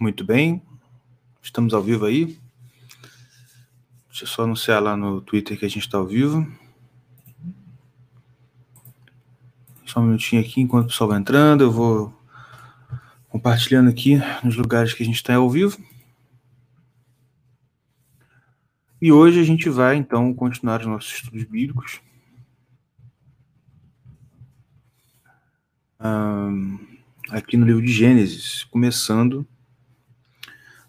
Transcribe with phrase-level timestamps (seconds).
[0.00, 0.62] Muito bem.
[1.42, 2.38] Estamos ao vivo aí.
[4.08, 6.46] Deixa eu só anunciar lá no Twitter que a gente está ao vivo.
[9.84, 11.64] Só um minutinho aqui enquanto o pessoal vai entrando.
[11.64, 12.16] Eu vou
[13.28, 15.76] compartilhando aqui nos lugares que a gente está ao vivo.
[19.02, 22.00] E hoje a gente vai então continuar os nossos estudos bíblicos.
[26.00, 26.78] Um,
[27.30, 29.44] aqui no livro de Gênesis, começando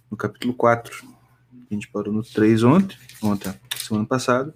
[0.09, 1.07] no capítulo 4.
[1.69, 4.53] A gente parou no 3 ontem, ontem, semana passada.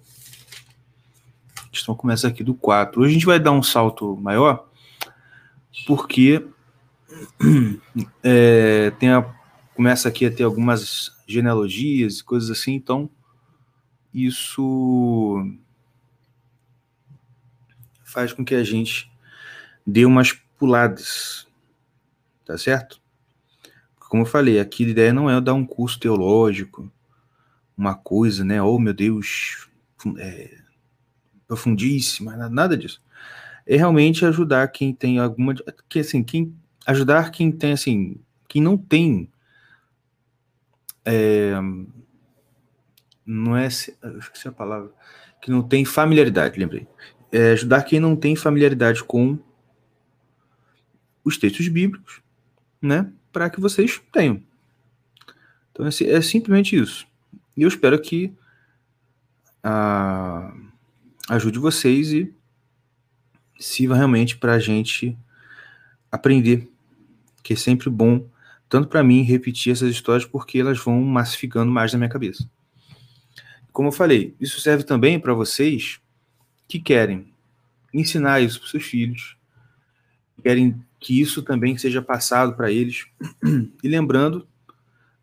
[1.72, 3.00] Então começa aqui do 4.
[3.00, 4.68] Hoje a gente vai dar um salto maior,
[5.86, 6.46] porque
[8.22, 9.22] é, tem a,
[9.74, 13.10] começa aqui a ter algumas genealogias e coisas assim, então
[14.12, 15.44] isso
[18.04, 19.10] faz com que a gente
[19.84, 21.48] dê umas puladas,
[22.44, 23.03] tá certo?
[24.14, 26.88] Como eu falei, aqui a ideia não é dar um curso teológico,
[27.76, 28.62] uma coisa, né?
[28.62, 29.68] Oh, meu Deus,
[30.18, 30.56] é,
[31.48, 33.02] profundíssima, nada disso.
[33.66, 35.52] É realmente ajudar quem tem alguma,
[35.88, 36.54] que assim, quem
[36.86, 39.28] ajudar quem tem assim, quem não tem
[41.04, 41.54] é,
[43.26, 44.92] não é, esqueci a palavra,
[45.42, 46.86] que não tem familiaridade, lembrei.
[47.32, 49.36] É ajudar quem não tem familiaridade com
[51.24, 52.22] os textos bíblicos,
[52.80, 54.40] né, para que vocês tenham.
[55.72, 57.04] Então é, é, simplesmente isso.
[57.56, 58.32] E eu espero que
[59.60, 60.54] ah,
[61.28, 62.32] ajude vocês e
[63.58, 65.18] sirva realmente para a gente
[66.12, 66.70] aprender,
[67.42, 68.24] que é sempre bom,
[68.68, 72.48] tanto para mim, repetir essas histórias, porque elas vão massificando mais na minha cabeça.
[73.72, 76.00] Como eu falei, isso serve também para vocês
[76.68, 77.32] que querem
[77.92, 79.36] ensinar isso para seus filhos,
[80.40, 83.06] querem que isso também seja passado para eles.
[83.82, 84.48] E lembrando,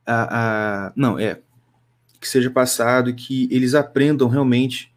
[0.06, 1.42] a, a, não, é,
[2.20, 4.94] que seja passado e que eles aprendam realmente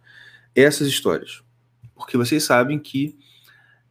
[0.55, 1.43] essas histórias.
[1.95, 3.17] Porque vocês sabem que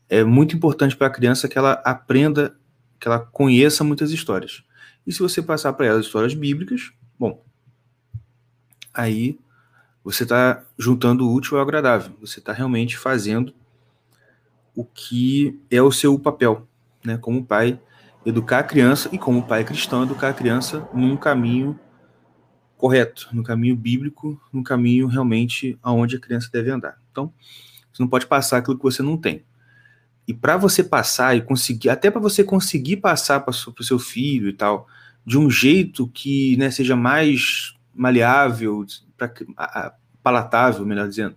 [0.07, 2.55] é muito importante para a criança que ela aprenda,
[2.99, 4.63] que ela conheça muitas histórias.
[5.07, 7.43] E se você passar para ela histórias bíblicas, bom,
[8.93, 9.39] aí
[10.03, 12.15] você está juntando o útil ao agradável.
[12.21, 13.51] Você está realmente fazendo
[14.75, 16.67] o que é o seu papel,
[17.05, 17.17] né?
[17.17, 17.79] Como pai,
[18.25, 21.79] educar a criança e como pai cristão, educar a criança num caminho
[22.77, 26.97] correto, no caminho bíblico, no caminho realmente aonde a criança deve andar.
[27.11, 27.31] Então,
[27.91, 29.43] você não pode passar aquilo que você não tem.
[30.27, 34.49] E para você passar e conseguir, até para você conseguir passar para o seu filho
[34.49, 34.87] e tal,
[35.25, 38.85] de um jeito que né, seja mais maleável,
[39.17, 39.31] pra,
[40.21, 41.35] palatável, melhor dizendo,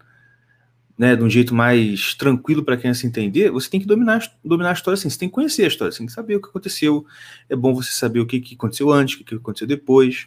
[0.98, 4.70] né, de um jeito mais tranquilo para a criança entender, você tem que dominar, dominar
[4.70, 6.48] a história assim, você tem que conhecer a história, você tem que saber o que
[6.48, 7.04] aconteceu,
[7.48, 10.26] é bom você saber o que, que aconteceu antes, o que aconteceu depois,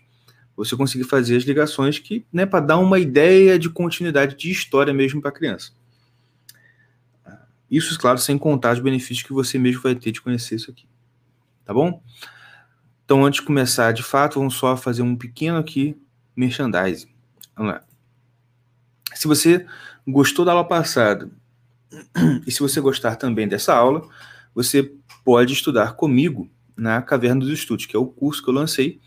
[0.56, 4.94] você conseguir fazer as ligações que, né, para dar uma ideia de continuidade de história
[4.94, 5.72] mesmo para a criança.
[7.72, 10.86] Isso, claro, sem contar os benefícios que você mesmo vai ter de conhecer isso aqui.
[11.64, 12.02] Tá bom?
[13.06, 15.96] Então, antes de começar, de fato, vamos só fazer um pequeno aqui
[16.36, 17.10] merchandising.
[17.56, 17.84] Vamos lá.
[19.14, 19.66] Se você
[20.12, 21.30] gostou da aula passada
[22.46, 24.08] e se você gostar também dessa aula,
[24.54, 24.92] você
[25.24, 29.00] pode estudar comigo na Caverna dos Estudos, que é o curso que eu lancei,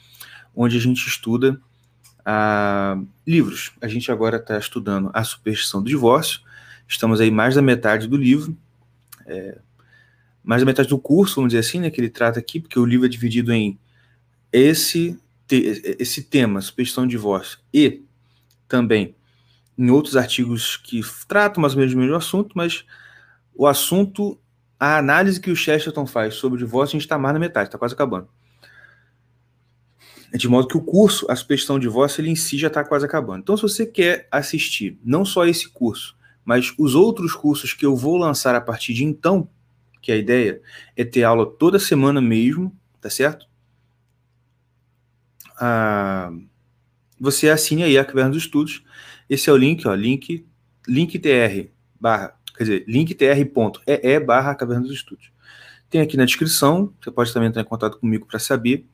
[0.54, 1.60] onde a gente estuda
[2.24, 3.72] ah, livros.
[3.80, 6.40] A gente agora está estudando a superstição do divórcio.
[6.86, 8.56] Estamos aí mais da metade do livro.
[9.26, 9.58] É,
[10.42, 12.84] mais da metade do curso, vamos dizer assim, né, que ele trata aqui, porque o
[12.84, 13.78] livro é dividido em
[14.52, 15.18] esse,
[15.48, 18.02] esse tema, superstição do divórcio, e
[18.66, 19.14] também
[19.76, 22.84] em outros artigos que tratam mais ou menos do mesmo assunto, mas
[23.54, 24.38] o assunto,
[24.78, 27.68] a análise que o Chesterton faz sobre o divórcio, a gente está mais na metade,
[27.68, 28.28] está quase acabando.
[30.34, 33.04] De modo que o curso, a superstição de divórcio, ele em si já está quase
[33.04, 33.40] acabando.
[33.40, 37.94] Então, se você quer assistir não só esse curso, mas os outros cursos que eu
[37.94, 39.48] vou lançar a partir de então,
[40.00, 40.60] que a ideia
[40.96, 43.46] é ter aula toda semana mesmo, tá certo?
[45.60, 46.32] Ah,
[47.20, 48.82] você assine aí a Caverna dos Estudos.
[49.32, 50.46] Esse é o link, ó, link,
[50.86, 55.32] linktr, barra, quer dizer, linktr.ee barra Caverna dos Estudos.
[55.88, 58.84] Tem aqui na descrição, você pode também entrar em contato comigo para saber.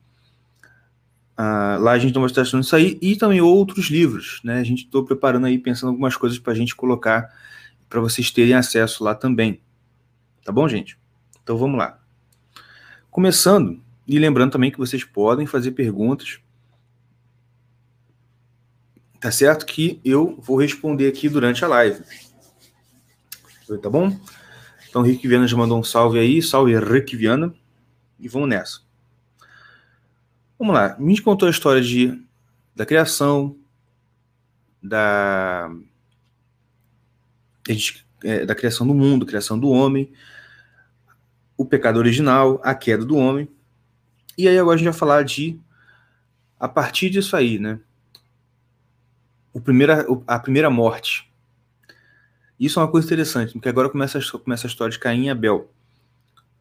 [1.35, 4.61] Ah, lá a gente vai estar estudando isso aí e também outros livros, né?
[4.61, 7.29] A gente estou preparando aí, pensando algumas coisas para a gente colocar
[7.89, 9.59] para vocês terem acesso lá também.
[10.45, 10.97] Tá bom, gente?
[11.43, 11.99] Então vamos lá.
[13.11, 16.39] Começando, e lembrando também que vocês podem fazer perguntas
[19.19, 22.01] Tá certo que eu vou responder aqui durante a live.
[23.81, 24.17] Tá bom?
[24.89, 26.41] Então, Rick Viana já mandou um salve aí.
[26.41, 27.53] Salve, Rick Viana.
[28.19, 28.79] E vamos nessa.
[30.57, 30.97] Vamos lá.
[30.99, 32.21] Gente contou a história de,
[32.75, 33.55] da criação,
[34.81, 35.69] da,
[38.23, 40.11] é, da criação do mundo, criação do homem,
[41.55, 43.47] o pecado original, a queda do homem.
[44.37, 45.59] E aí agora a gente vai falar de,
[46.59, 47.79] a partir disso aí, né?
[49.53, 51.29] O primeira, a primeira morte.
[52.59, 55.71] Isso é uma coisa interessante, porque agora começa, começa a história de Caim e Abel,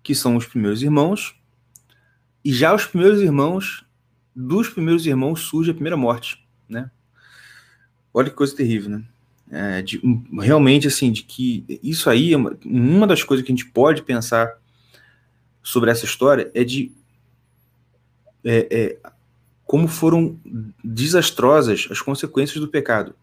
[0.03, 1.35] que são os primeiros irmãos,
[2.45, 3.85] e já os primeiros irmãos,
[4.35, 6.91] dos primeiros irmãos surge a primeira morte, né?
[8.15, 9.05] Olha que coisa terrível, né?
[9.51, 10.01] É, de,
[10.41, 14.03] realmente, assim, de que isso aí, é uma, uma das coisas que a gente pode
[14.03, 14.57] pensar
[15.63, 16.93] sobre essa história é de
[18.45, 18.99] é, é,
[19.69, 20.41] como foram
[20.83, 23.15] desastrosas as consequências do pecado.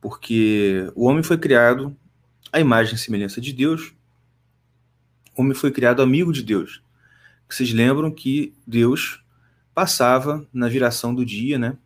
[0.00, 1.96] Porque o homem foi criado
[2.52, 3.92] à imagem e semelhança de Deus,
[5.36, 6.84] o homem foi criado amigo de Deus.
[7.48, 9.20] Vocês lembram que Deus
[9.74, 11.76] passava na viração do dia, né?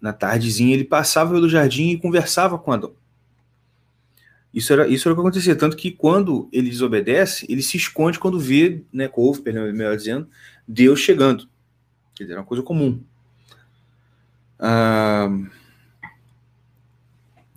[0.00, 2.94] Na tardezinha, ele passava pelo jardim e conversava com Adão.
[4.54, 5.54] Isso era, isso era o que acontecia.
[5.54, 10.26] Tanto que quando ele desobedece, ele se esconde quando vê, né, ouve, melhor dizendo,
[10.66, 11.48] Deus chegando.
[12.14, 13.02] Quer dizer, era uma coisa comum.
[14.58, 15.28] Ah,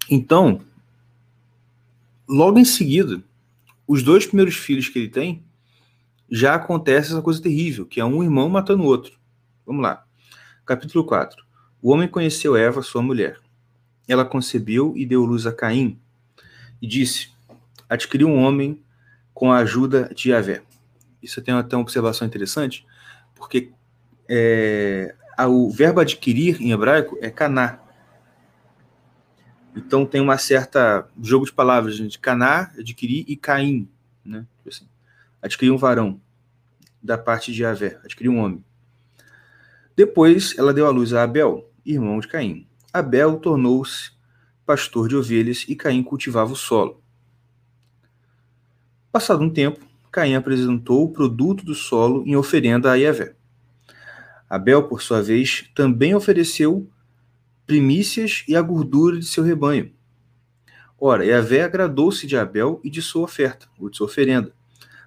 [0.10, 0.62] então,
[2.28, 3.24] logo em seguida,
[3.88, 5.44] os dois primeiros filhos que ele tem,
[6.30, 9.18] já acontece essa coisa terrível, que é um irmão matando o outro.
[9.66, 10.06] Vamos lá.
[10.66, 11.44] Capítulo 4.
[11.82, 13.40] O homem conheceu Eva, sua mulher.
[14.08, 16.00] Ela concebeu e deu luz a Caim,
[16.82, 17.32] e disse:
[17.88, 18.82] Adquiri um homem
[19.34, 20.64] com a ajuda de Yahvé.
[21.22, 22.86] Isso tem até uma observação interessante,
[23.40, 23.72] porque
[24.28, 25.16] é,
[25.48, 27.80] o verbo adquirir em hebraico é caná.
[29.76, 33.90] Então tem uma certa jogo de palavras de caná, adquirir e Caim,
[34.24, 34.46] né?
[34.68, 34.88] Assim,
[35.42, 36.20] adquirir um varão
[37.02, 38.64] da parte de Yahvé, adquirir um homem.
[39.96, 42.68] Depois ela deu à luz a Abel, irmão de Caim.
[42.92, 44.12] Abel tornou-se
[44.66, 47.02] pastor de ovelhas e Caim cultivava o solo.
[49.12, 53.36] Passado um tempo, Caim apresentou o produto do solo em oferenda a Yahvé.
[54.50, 56.90] Abel, por sua vez, também ofereceu
[57.68, 59.94] primícias e a gordura de seu rebanho.
[61.00, 64.52] Ora, Yahvé agradou-se de Abel e de sua oferta, ou de sua oferenda,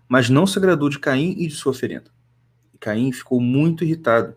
[0.08, 2.10] mas não se agradou de Caim e de sua oferenda.
[2.72, 4.36] E Caim ficou muito irritado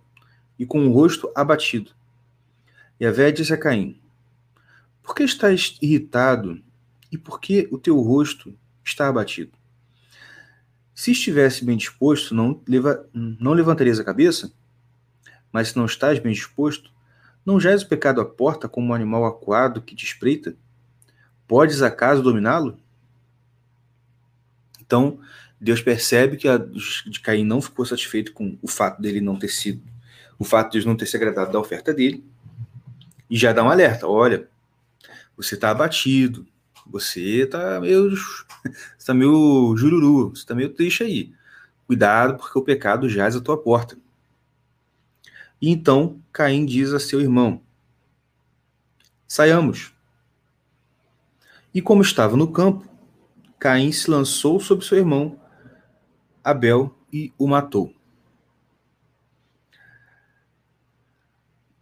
[0.57, 1.91] e com o rosto abatido.
[2.99, 4.01] Yahvé disse a Caim:
[5.03, 6.59] Por que estás irritado
[7.11, 9.54] e por que o teu rosto está abatido?
[10.95, 14.53] Se estivesse bem disposto, não, leva, não levantarias a cabeça?
[15.51, 16.89] Mas se não estás bem disposto,
[17.45, 20.55] não jaz o pecado à porta como um animal acuado que te espreita?
[21.45, 22.79] Podes acaso dominá-lo?
[24.79, 25.19] Então,
[25.59, 29.49] Deus percebe que a de Caim não ficou satisfeito com o fato dele não ter
[29.49, 29.81] sido,
[30.39, 32.23] o fato de não ter se agradado da oferta dele,
[33.29, 34.47] e já dá um alerta: olha,
[35.35, 36.47] você está abatido,
[36.85, 38.13] você está meio,
[39.05, 41.33] tá meio jururu, você está meio triste aí.
[41.87, 43.97] Cuidado, porque o pecado jaz à tua porta.
[45.61, 47.61] E então Caim diz a seu irmão:
[49.27, 49.93] Saiamos.
[51.73, 52.87] E como estava no campo,
[53.59, 55.39] Caim se lançou sobre seu irmão
[56.43, 57.93] Abel e o matou.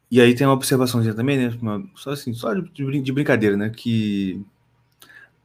[0.10, 1.58] E aí tem uma observaçãozinha também, né?
[1.96, 3.72] só assim, só de, de, brincadeira, né?
[3.72, 4.46] Que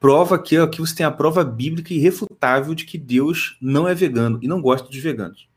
[0.00, 4.38] prova que aqui você tem a prova bíblica irrefutável de que Deus não é vegano
[4.42, 5.48] e não gosta de veganos.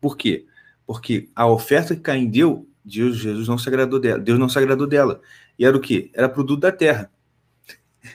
[0.00, 0.46] Por quê?
[0.86, 4.18] Porque a oferta que Caim deu, Deus, Jesus não se agradou dela.
[4.18, 5.20] Deus não se agradou dela.
[5.58, 6.10] E era o quê?
[6.12, 7.10] Era produto da terra.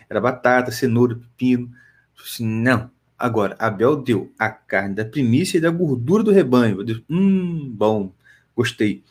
[0.09, 1.71] Era batata, cenoura, pepino.
[2.21, 2.91] Assim, não.
[3.17, 6.83] Agora, Abel deu a carne da primícia e da gordura do rebanho.
[6.83, 8.13] Deus, hum, bom,
[8.55, 9.03] gostei.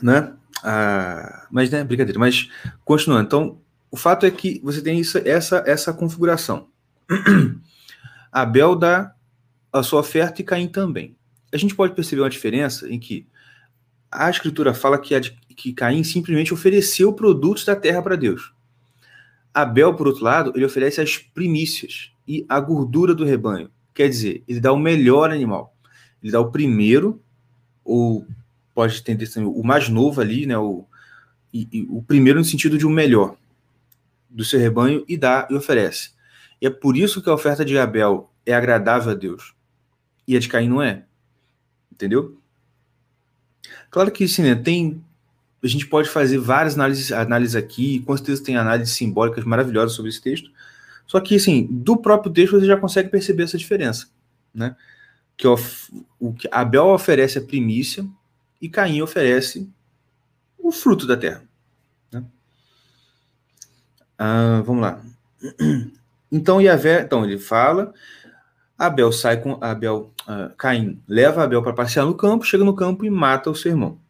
[0.00, 0.32] Né?
[0.62, 2.18] Ah, mas, né, brincadeira.
[2.18, 2.48] Mas,
[2.84, 3.26] continuando.
[3.26, 3.61] Então,
[3.92, 6.66] o fato é que você tem isso, essa, essa configuração.
[8.32, 9.14] Abel dá
[9.70, 11.14] a sua oferta e Caim também.
[11.52, 13.26] A gente pode perceber uma diferença em que
[14.10, 18.54] a escritura fala que, a, que Caim simplesmente ofereceu produtos da terra para Deus.
[19.52, 23.70] Abel, por outro lado, ele oferece as primícias e a gordura do rebanho.
[23.92, 25.76] Quer dizer, ele dá o melhor animal.
[26.22, 27.22] Ele dá o primeiro,
[27.84, 28.26] ou
[28.74, 30.56] pode entender o mais novo ali, né?
[30.56, 30.86] O,
[31.52, 33.36] e, e, o primeiro no sentido de o melhor
[34.32, 36.10] do seu rebanho e dá e oferece.
[36.60, 39.54] E é por isso que a oferta de Abel é agradável a Deus
[40.26, 41.04] e a de Caim não é.
[41.92, 42.38] Entendeu?
[43.90, 44.54] Claro que sim, né?
[44.54, 45.02] Tem.
[45.62, 50.10] A gente pode fazer várias análises, análises aqui, com certeza tem análises simbólicas maravilhosas sobre
[50.10, 50.50] esse texto.
[51.06, 54.08] Só que, assim, do próprio texto você já consegue perceber essa diferença,
[54.52, 54.74] né?
[55.36, 55.46] que,
[56.20, 58.06] o, que Abel oferece a primícia
[58.60, 59.68] e Caim oferece
[60.58, 61.42] o fruto da terra.
[64.18, 65.02] Ah, vamos lá.
[66.30, 67.92] Então Yahvé, então ele fala,
[68.78, 73.04] Abel sai com Abel, uh, Caim leva Abel para passear no campo, chega no campo
[73.04, 74.00] e mata o seu irmão.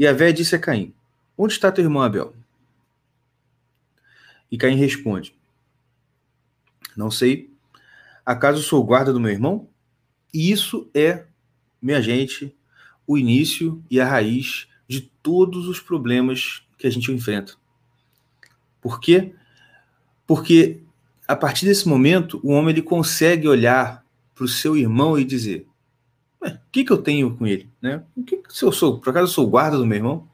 [0.00, 0.94] Yahvé disse a Caim:
[1.36, 2.34] Onde está teu irmão Abel?
[4.50, 5.34] E Caim responde:
[6.96, 7.52] Não sei.
[8.24, 9.68] Acaso sou guarda do meu irmão?
[10.32, 11.24] E isso é,
[11.80, 12.54] minha gente,
[13.06, 17.54] o início e a raiz de todos os problemas que a gente enfrenta.
[18.80, 19.34] Por quê?
[20.26, 20.82] Porque
[21.26, 24.04] a partir desse momento, o homem ele consegue olhar
[24.34, 25.66] para o seu irmão e dizer:
[26.40, 27.68] o que, que eu tenho com ele?
[27.82, 28.02] Né?
[28.16, 30.28] O que, se eu sou, por acaso eu sou guarda do meu irmão?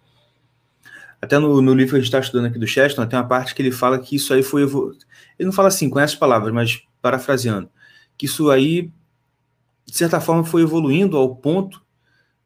[1.21, 3.55] Até no, no livro que a gente está estudando aqui do Cheston, tem uma parte
[3.55, 4.63] que ele fala que isso aí foi.
[4.63, 7.71] Ele não fala assim, com essas palavras, mas parafraseando,
[8.17, 8.91] que isso aí,
[9.87, 11.83] de certa forma, foi evoluindo ao ponto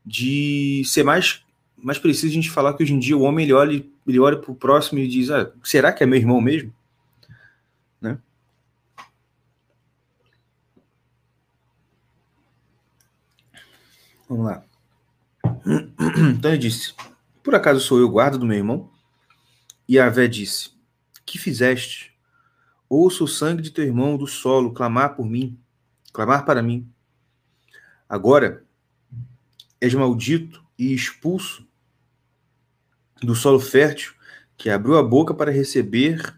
[0.07, 1.43] de ser mais,
[1.77, 4.39] mais preciso a gente falar que hoje em dia o homem ele olha, ele olha
[4.39, 6.73] para o próximo e diz: ah, será que é meu irmão mesmo?
[8.01, 8.19] Né?
[14.29, 14.65] Vamos lá.
[16.39, 16.95] Então ele disse:
[17.43, 18.91] por acaso sou eu guarda do meu irmão?
[19.89, 20.71] E Avé disse:
[21.25, 22.15] Que fizeste?
[22.89, 25.59] Ouço o sangue de teu irmão do solo clamar por mim,
[26.13, 26.91] clamar para mim.
[28.09, 28.65] Agora
[29.81, 31.68] és maldito e expulso
[33.23, 34.13] do solo fértil
[34.57, 36.35] que abriu a boca para receber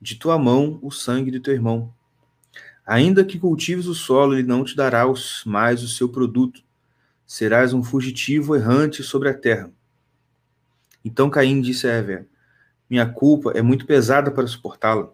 [0.00, 1.92] de tua mão o sangue de teu irmão.
[2.84, 5.04] Ainda que cultives o solo, ele não te dará
[5.46, 6.62] mais o seu produto.
[7.26, 9.72] Serás um fugitivo errante sobre a terra.
[11.04, 12.26] Então Caim disse a Eva:
[12.90, 15.10] Minha culpa é muito pesada para suportá-la.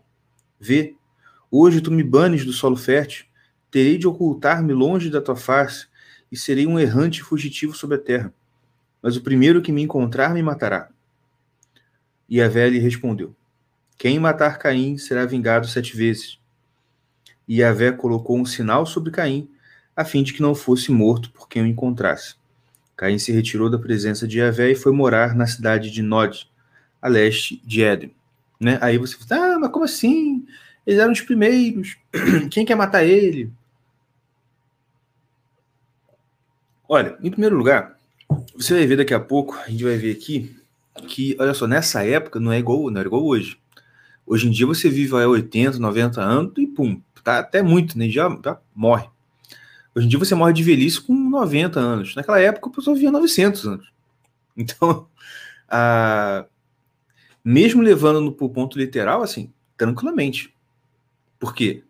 [0.58, 0.96] Vê,
[1.50, 3.26] hoje tu me banes do solo fértil,
[3.70, 5.86] terei de ocultar-me longe da tua face
[6.32, 8.34] e serei um errante fugitivo sobre a terra.
[9.00, 10.88] Mas o primeiro que me encontrar me matará.
[12.28, 13.34] E a velha lhe respondeu:
[13.96, 16.38] Quem matar Caim será vingado sete vezes.
[17.46, 19.48] E a velha colocou um sinal sobre Caim,
[19.96, 22.36] a fim de que não fosse morto por quem o encontrasse.
[22.96, 26.50] Caim se retirou da presença de Yahvé e foi morar na cidade de Nod,
[27.00, 28.14] a leste de Éden.
[28.60, 28.76] Né?
[28.80, 30.44] Aí você fala, ah, mas como assim?
[30.84, 31.96] Eles eram os primeiros.
[32.50, 33.52] Quem quer matar ele?
[36.88, 37.98] Olha, em primeiro lugar,
[38.56, 40.57] você vai ver daqui a pouco, a gente vai ver aqui,
[41.06, 43.58] que, olha só, nessa época não é igual, não era igual hoje.
[44.26, 48.08] Hoje em dia você vive aí 80, 90 anos e pum, tá até muito, né?
[48.08, 49.08] Já, já morre.
[49.94, 52.14] Hoje em dia você morre de velhice com 90 anos.
[52.14, 53.92] Naquela época a pessoa vivia 900 anos.
[54.60, 55.06] Então,
[55.68, 56.44] a...
[57.44, 60.52] mesmo levando para o ponto literal, assim, tranquilamente.
[61.38, 61.84] Por quê?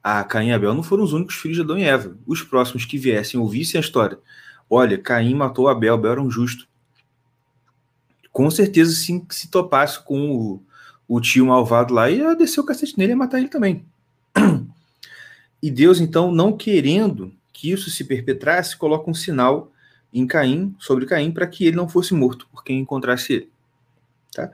[0.00, 2.16] A Caim e Abel não foram os únicos filhos de Adão e Eva.
[2.24, 4.20] Os próximos que viessem ouvissem a história.
[4.70, 6.68] Olha, Caim matou Abel, Abel era um justo.
[8.32, 10.62] Com certeza, sim, se topasse com o,
[11.06, 13.84] o tio malvado lá, ia descer o cacete nele e matar ele também.
[15.62, 19.70] E Deus, então, não querendo que isso se perpetrasse, coloca um sinal
[20.12, 23.50] em Caim, sobre Caim, para que ele não fosse morto por quem encontrasse ele.
[24.34, 24.50] Tá?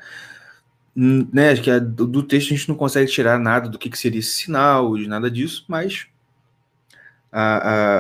[0.94, 4.18] Né, que do, do, texto a gente não consegue tirar nada do que, que seria
[4.18, 6.08] esse sinal, de nada disso, mas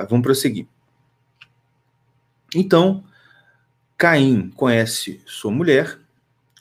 [0.08, 0.66] vamos prosseguir.
[2.54, 3.04] Então,
[3.98, 5.98] Caim conhece sua mulher,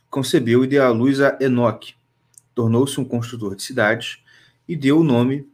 [0.09, 1.93] concebeu e deu à luz a Enoque,
[2.55, 4.17] tornou-se um construtor de cidades
[4.67, 5.47] e deu o nome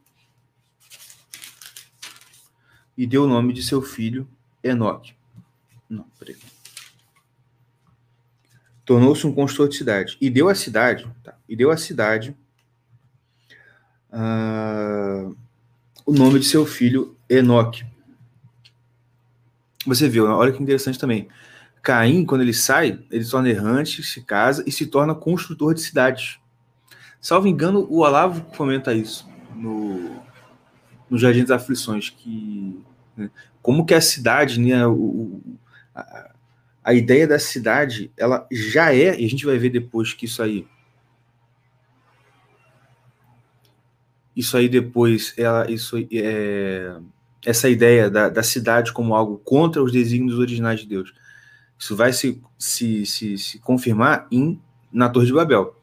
[2.98, 4.26] e deu o nome de seu filho
[4.64, 5.14] Enoque.
[5.90, 6.38] Não, peraí.
[8.86, 10.18] Tornou-se um construtor de cidade.
[10.22, 11.36] E deu a cidade, tá?
[11.50, 12.34] e deu a cidade
[14.10, 15.36] uh,
[16.06, 17.86] o nome de seu filho Enoque.
[19.86, 21.28] Você viu, olha que interessante também.
[21.84, 25.82] Caim, quando ele sai, ele se torna errante, se casa e se torna construtor de
[25.82, 26.40] cidades.
[27.20, 30.22] Salvo engano, o Olavo comenta isso no,
[31.10, 32.82] no Jardim das Aflições, que
[33.18, 33.30] né,
[33.62, 35.42] como que a cidade, né, o,
[35.94, 36.32] a,
[36.86, 40.42] a, ideia da cidade, ela já é, e a gente vai ver depois que isso
[40.42, 40.66] aí,
[44.34, 46.96] isso aí depois, ela, isso é,
[47.46, 51.14] essa ideia da, da cidade como algo contra os desígnios originais de Deus,
[51.84, 54.58] isso vai se, se, se, se confirmar em,
[54.90, 55.78] na Torre de Babel.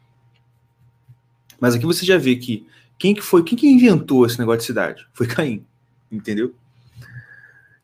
[1.61, 2.67] Mas aqui você já vê que
[2.99, 5.07] quem que foi, quem que inventou esse negócio de cidade?
[5.13, 5.63] Foi Caim,
[6.11, 6.55] entendeu?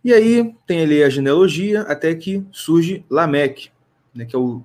[0.03, 3.69] E aí tem ali a genealogia até que surge Lameque,
[4.15, 4.63] né, que é o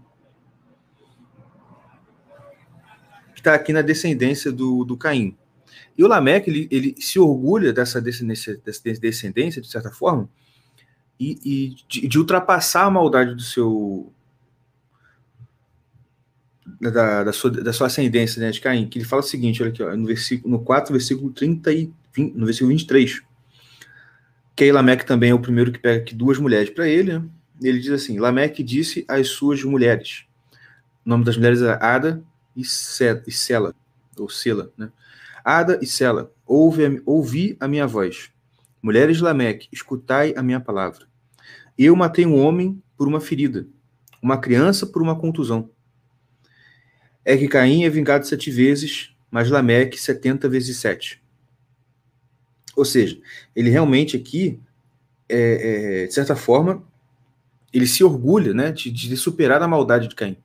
[3.33, 5.35] que está aqui na descendência do, do Caim.
[5.97, 10.29] E o Lameque, ele, ele se orgulha dessa descendência, dessa descendência, de certa forma,
[11.21, 14.11] e, e de, de, ultrapassar a maldade do seu.
[16.79, 19.71] Da, da, sua, da sua ascendência, né, de Caim, que ele fala o seguinte, olha
[19.71, 23.21] aqui, ó, no, versículo, no 4, versículo 30 e 20, no versículo 23,
[24.55, 27.23] que aí Lameque também é o primeiro que pega aqui duas mulheres para ele, né?
[27.61, 30.25] Ele diz assim: Lameque disse às suas mulheres.
[31.05, 32.23] O nome das mulheres é Ada
[32.55, 33.75] e, Sela,
[34.17, 34.91] ou Sela, né?
[35.45, 38.31] Ada e Sela, ouve, ouvi a minha voz.
[38.81, 41.10] Mulheres Lameque, escutai a minha palavra.
[41.83, 43.67] Eu matei um homem por uma ferida,
[44.21, 45.71] uma criança por uma contusão.
[47.25, 51.23] É que Caim é vingado sete vezes, mas Lameque setenta vezes sete.
[52.75, 53.19] Ou seja,
[53.55, 54.59] ele realmente aqui,
[55.27, 56.83] é, é, de certa forma,
[57.73, 60.37] ele se orgulha né, de, de superar a maldade de Caim.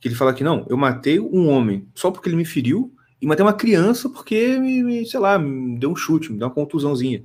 [0.00, 3.26] Que ele fala que não, eu matei um homem só porque ele me feriu, e
[3.26, 6.52] matei uma criança porque, me, me, sei lá, me deu um chute, me deu uma
[6.52, 7.22] contusãozinha.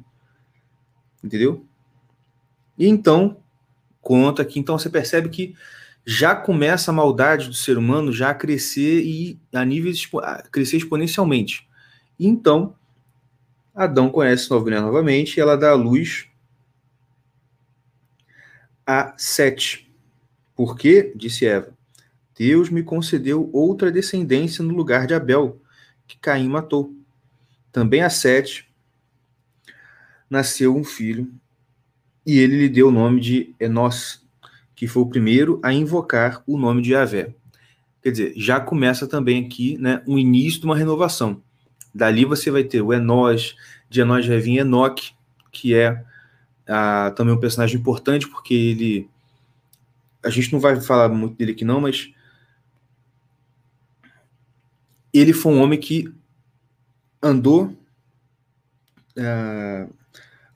[1.24, 1.65] Entendeu?
[2.77, 3.38] E então,
[4.01, 5.55] conta aqui, então você percebe que
[6.05, 10.77] já começa a maldade do ser humano já a crescer e a níveis a crescer
[10.77, 11.67] exponencialmente.
[12.17, 12.75] E então,
[13.75, 16.27] Adão conhece nova novamente e ela dá a luz
[18.86, 19.91] a Sete.
[20.55, 21.77] Porque, disse Eva,
[22.36, 25.62] Deus me concedeu outra descendência no lugar de Abel,
[26.07, 26.96] que Caim matou.
[27.72, 28.67] Também a Sete
[30.29, 31.31] nasceu um filho,
[32.27, 34.22] e ele lhe deu o nome de Enos,
[34.75, 37.34] que foi o primeiro a invocar o nome de Yahvé.
[38.03, 41.41] Quer dizer, já começa também aqui né, um início de uma renovação.
[41.96, 43.55] Dali você vai ter o Enos,
[43.89, 45.13] de Enos vai vir Enoque,
[45.53, 46.03] que é
[46.67, 49.10] ah, também um personagem importante, porque ele.
[50.22, 52.12] A gente não vai falar muito dele aqui, não, mas.
[55.13, 56.13] Ele foi um homem que
[57.24, 57.74] andou.
[59.17, 59.87] Ah,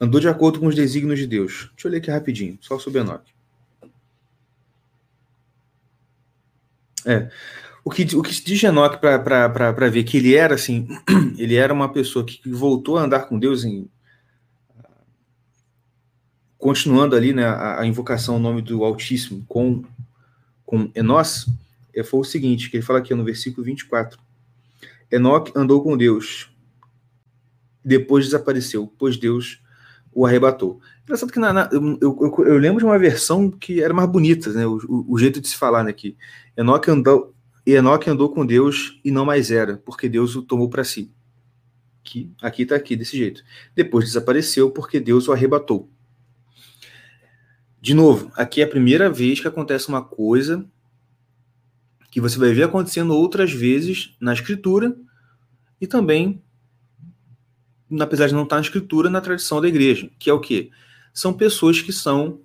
[0.02, 1.70] andou de acordo com os desígnios de Deus.
[1.76, 3.32] Deixa eu ler aqui rapidinho, só sobre Enoque.
[7.06, 7.30] É.
[7.86, 10.88] O que, o que diz Enoque para ver que ele era assim,
[11.38, 13.88] ele era uma pessoa que voltou a andar com Deus em
[16.58, 19.84] continuando ali né, a, invocação ao nome do Altíssimo com,
[20.64, 21.48] com Enos,
[21.92, 24.20] é, foi o seguinte, que ele fala aqui no versículo 24.
[25.12, 26.52] Enoque andou com Deus,
[27.84, 29.60] depois desapareceu, pois Deus
[30.14, 30.80] o arrebatou.
[31.04, 34.52] Engraçado que na, na, eu, eu, eu, lembro de uma versão que era mais bonita,
[34.52, 36.16] né, o, o, o jeito de se falar, né, que
[36.56, 37.34] Enoque andou,
[37.66, 41.12] Enoque andou com Deus e não mais era, porque Deus o tomou para si.
[42.04, 43.44] Que aqui está aqui desse jeito.
[43.76, 45.90] Depois desapareceu porque Deus o arrebatou.
[47.80, 50.66] De novo, aqui é a primeira vez que acontece uma coisa
[52.12, 54.96] que você vai ver acontecendo outras vezes na escritura
[55.80, 56.44] e também,
[58.00, 60.70] apesar de não estar na escritura, na tradição da igreja, que é o quê?
[61.14, 62.40] São pessoas que são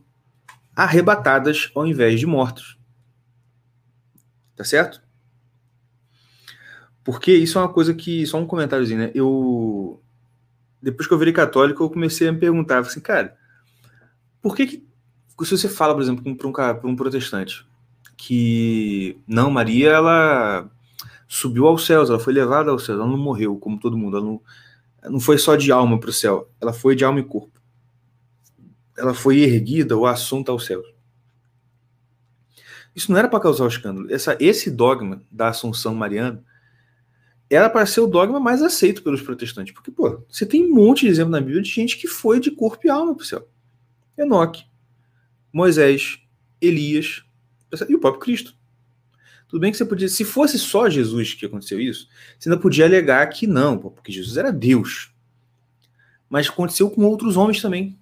[0.75, 2.79] arrebatadas ao invés de mortos.
[4.57, 5.03] Tá certo?
[7.05, 9.11] Porque isso é uma coisa que, só um comentáriozinho, né?
[9.15, 10.03] Eu,
[10.83, 13.37] depois que eu virei católico, eu comecei a me perguntar, assim, cara,
[14.43, 14.83] por que, que
[15.45, 17.67] se você fala, por exemplo, para um, um protestante
[18.17, 20.71] que não, Maria, ela
[21.29, 24.27] subiu aos céus, ela foi levada aos céus, ela não morreu como todo mundo, ela
[24.27, 24.41] não,
[25.11, 27.61] não foi só de alma para o céu, ela foi de alma e corpo.
[28.97, 30.87] Ela foi erguida ou assunta aos céus.
[32.95, 34.11] Isso não era para causar o escândalo.
[34.11, 36.43] Essa, esse dogma da Assunção Mariana
[37.51, 39.75] era para ser o dogma mais aceito pelos protestantes.
[39.75, 42.51] Porque, pô, você tem um monte de exemplo na Bíblia de gente que foi de
[42.51, 43.47] corpo e alma para o céu.
[44.17, 44.65] Enoque,
[45.53, 46.19] Moisés,
[46.59, 47.23] Elias
[47.87, 48.56] e o próprio Cristo.
[49.49, 52.85] Tudo bem que você podia, se fosse só Jesus que aconteceu isso, você ainda podia
[52.85, 55.13] alegar que não, porque Jesus era Deus.
[56.29, 57.97] Mas aconteceu com outros homens também.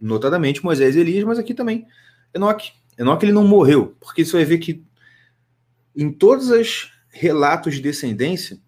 [0.00, 1.86] Notadamente Moisés e Elias, mas aqui também
[2.32, 2.72] Enoque.
[2.96, 4.84] Enoque ele não morreu, porque você vai ver que
[5.94, 8.60] em todos os relatos de descendência,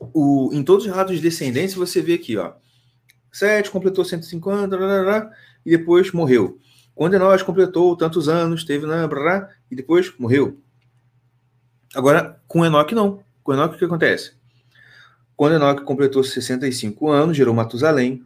[0.00, 2.52] o, em todos os relatos de descendência, você vê aqui, ó.
[3.32, 5.30] Sete completou 150, blá, blá, blá,
[5.64, 6.58] e depois morreu.
[6.94, 10.58] Quando Enos completou tantos anos, teve blá, blá, e depois morreu.
[11.94, 13.22] Agora, com Enoque não.
[13.42, 14.32] Com Enoque o que acontece?
[15.36, 18.24] Quando Enoque completou 65 anos, gerou Matusalém.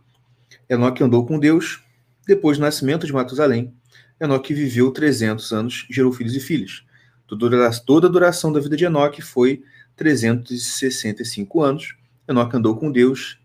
[0.69, 1.83] Enoque andou com Deus.
[2.27, 3.73] Depois do nascimento de Matusalém,
[4.21, 6.83] Enoque viveu 300 anos, gerou filhos e filhas.
[7.27, 9.63] Toda a duração da vida de Enoque foi
[9.99, 13.39] 365 anos, Enoque andou com Deus,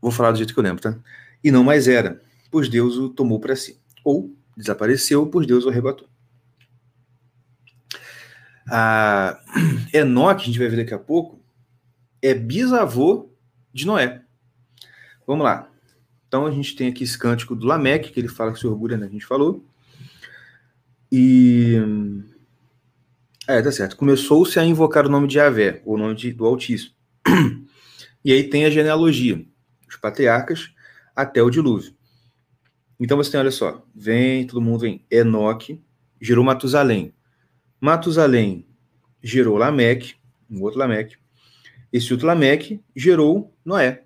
[0.00, 0.98] vou falar do jeito que eu lembro, tá?
[1.42, 3.78] E não mais era, pois Deus o tomou para si.
[4.02, 6.08] Ou desapareceu, pois Deus o arrebatou.
[8.66, 9.38] A
[9.92, 11.38] Enoque, a gente vai ver daqui a pouco,
[12.22, 13.30] é bisavô
[13.72, 14.22] de Noé.
[15.26, 15.68] Vamos lá.
[16.26, 18.96] Então a gente tem aqui esse cântico do Lameque, que ele fala que se orgulha,
[18.96, 19.06] né?
[19.06, 19.62] A gente falou.
[21.12, 21.78] E.
[23.46, 23.96] É, tá certo.
[23.96, 26.94] Começou-se a invocar o nome de Javé, o nome de, do Altíssimo.
[28.24, 29.44] E aí tem a genealogia,
[29.86, 30.70] os patriarcas
[31.14, 31.94] até o dilúvio.
[32.98, 35.04] Então você tem, olha só, vem, todo mundo vem.
[35.10, 35.84] Enoque
[36.18, 37.12] gerou Matusalém.
[37.78, 38.66] Matusalém
[39.22, 40.14] gerou Lameque,
[40.50, 41.16] um outro Lameque.
[41.92, 44.04] Esse outro Lameque gerou Noé.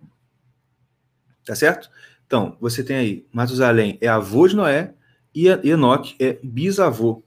[1.44, 1.88] Tá certo?
[2.26, 4.94] Então, você tem aí, Matusalém é avô de Noé
[5.32, 7.22] e Enoque é bisavô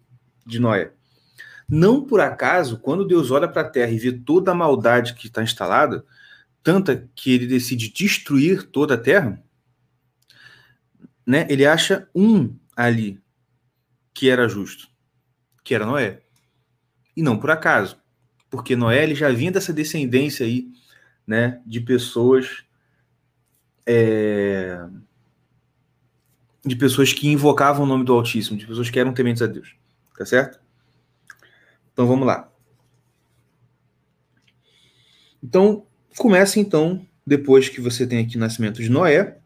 [0.46, 0.92] de Noé.
[1.74, 5.28] Não por acaso, quando Deus olha para a terra e vê toda a maldade que
[5.28, 6.06] está instalada,
[6.62, 9.42] tanta que ele decide destruir toda a terra,
[11.26, 11.48] né?
[11.50, 13.22] Ele acha um ali
[14.14, 14.90] que era justo,
[15.64, 16.20] que era Noé.
[17.16, 17.98] E não por acaso,
[18.50, 20.68] porque Noé ele já vinha dessa descendência aí,
[21.26, 22.66] né, de pessoas
[23.86, 24.78] é,
[26.66, 29.74] de pessoas que invocavam o nome do Altíssimo, de pessoas que eram tementes a Deus.
[30.18, 30.60] Tá certo?
[31.94, 32.52] Então vamos lá.
[35.44, 35.86] Então,
[36.18, 39.38] começa então, depois que você tem aqui o nascimento de Noé.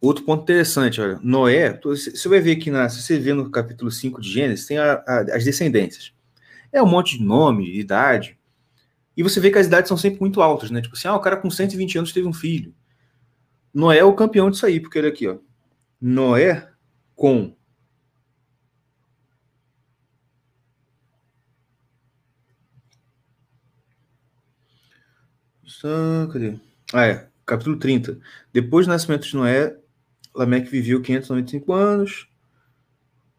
[0.00, 3.90] Outro ponto interessante, olha, Noé, você vai ver aqui, na, se você vê no capítulo
[3.90, 6.12] 5 de Gênesis, tem a, a, as descendências.
[6.70, 8.38] É um monte de nome, idade,
[9.16, 10.80] e você vê que as idades são sempre muito altas, né?
[10.82, 12.74] Tipo assim, ah, o cara com 120 anos teve um filho.
[13.72, 15.38] Noé é o campeão disso aí, porque ele aqui, ó.
[16.00, 16.68] Noé
[17.14, 17.54] com
[26.32, 26.56] Cadê?
[26.94, 27.28] Ah, é.
[27.44, 28.18] Capítulo 30.
[28.52, 29.76] Depois do nascimento de Noé,
[30.34, 32.28] Lameque viveu 595 anos.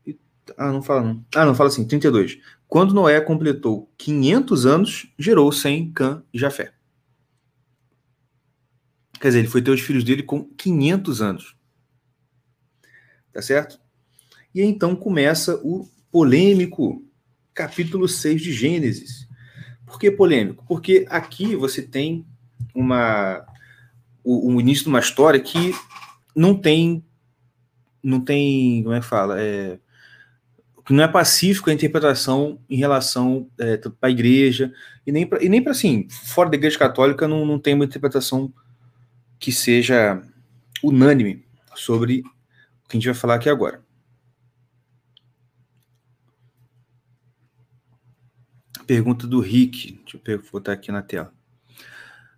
[0.06, 0.16] E...
[0.56, 1.26] Ah, não fala não.
[1.36, 2.40] Ah, não, fala assim, 32.
[2.68, 6.74] Quando Noé completou 500 anos, gerou Sem, Cã e Jafé.
[9.20, 11.56] Quer dizer, ele foi ter os filhos dele com 500 anos.
[13.34, 13.80] Tá certo?
[14.54, 17.04] E então começa o polêmico
[17.56, 19.28] capítulo 6 de Gênesis.
[19.86, 20.64] Por que polêmico?
[20.68, 22.26] Porque aqui você tem
[22.74, 23.46] uma
[24.24, 25.74] o, o início de uma história que
[26.36, 27.04] não tem
[28.04, 29.80] não tem como é que fala é,
[30.86, 34.72] que não é pacífico a interpretação em relação é, para a igreja
[35.06, 37.86] e nem para e nem para assim fora da igreja católica não, não tem uma
[37.86, 38.54] interpretação
[39.40, 40.22] que seja
[40.84, 41.44] unânime
[41.76, 43.84] sobre o que a gente vai falar aqui agora.
[48.86, 51.34] Pergunta do Rick, deixa eu botar aqui na tela.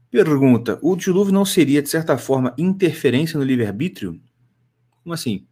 [0.10, 4.20] Pergunta: o dilúvio não seria, de certa forma, interferência no livre-arbítrio?
[5.04, 5.46] Como assim?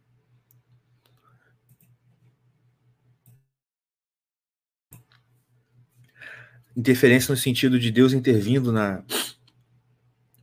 [6.76, 9.02] Interferência no sentido de Deus intervindo na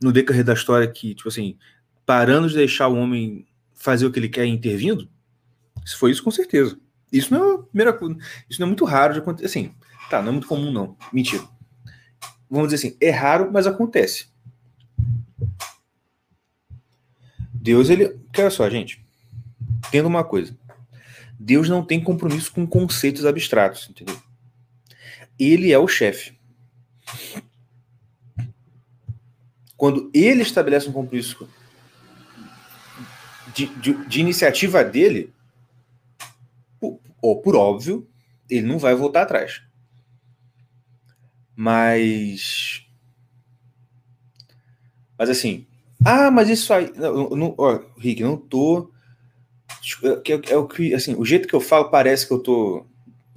[0.02, 1.56] no decorrer da história que, tipo assim,
[2.04, 5.08] parando de deixar o homem fazer o que ele quer intervindo?
[5.84, 6.78] Se foi isso, com certeza.
[7.12, 7.98] Isso não é, primeira,
[8.48, 9.46] isso não é muito raro de acontecer.
[9.46, 9.74] Assim,
[10.10, 10.96] tá, não é muito comum, não.
[11.12, 11.42] Mentira
[12.50, 14.26] vamos dizer assim, é raro, mas acontece.
[17.52, 18.20] Deus, ele.
[18.36, 19.04] Olha só, gente.
[19.90, 20.56] Tendo uma coisa.
[21.38, 24.20] Deus não tem compromisso com conceitos abstratos, entendeu?
[25.38, 26.38] Ele é o chefe.
[29.76, 31.48] Quando ele estabelece um compromisso
[33.54, 35.32] de, de, de iniciativa dele,
[37.20, 38.06] ou por óbvio,
[38.48, 39.62] ele não vai voltar atrás.
[41.56, 42.82] Mas.
[45.18, 45.66] Mas assim.
[46.04, 46.92] Ah, mas isso aí.
[46.96, 48.90] Não, não, ó, Rick, não tô.
[50.48, 50.94] É, o que.
[50.94, 52.86] Assim, o jeito que eu falo parece que eu tô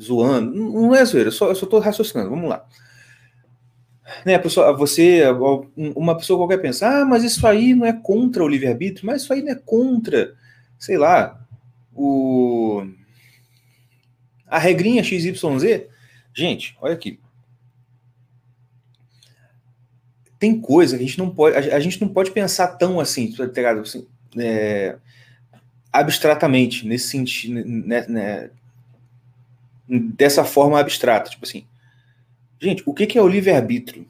[0.01, 0.53] zoando.
[0.53, 2.29] Não é zoeira, eu só, eu só tô raciocinando.
[2.29, 2.65] Vamos lá.
[4.25, 5.23] Né, pessoa, você,
[5.75, 9.33] uma pessoa qualquer pensa, ah, mas isso aí não é contra o livre-arbítrio, mas isso
[9.33, 10.33] aí não é contra,
[10.79, 11.37] sei lá,
[11.93, 12.87] o
[14.47, 15.87] a regrinha XYZ.
[16.33, 17.19] Gente, olha aqui.
[20.39, 23.31] Tem coisa que a gente não pode, a, a gente não pode pensar tão assim,
[23.31, 23.43] tá?
[23.79, 24.97] Assim, é,
[25.91, 28.49] abstratamente, nesse sentido, né, né,
[29.87, 31.65] dessa forma abstrata, tipo assim.
[32.59, 34.07] Gente, o que, que é o livre-arbítrio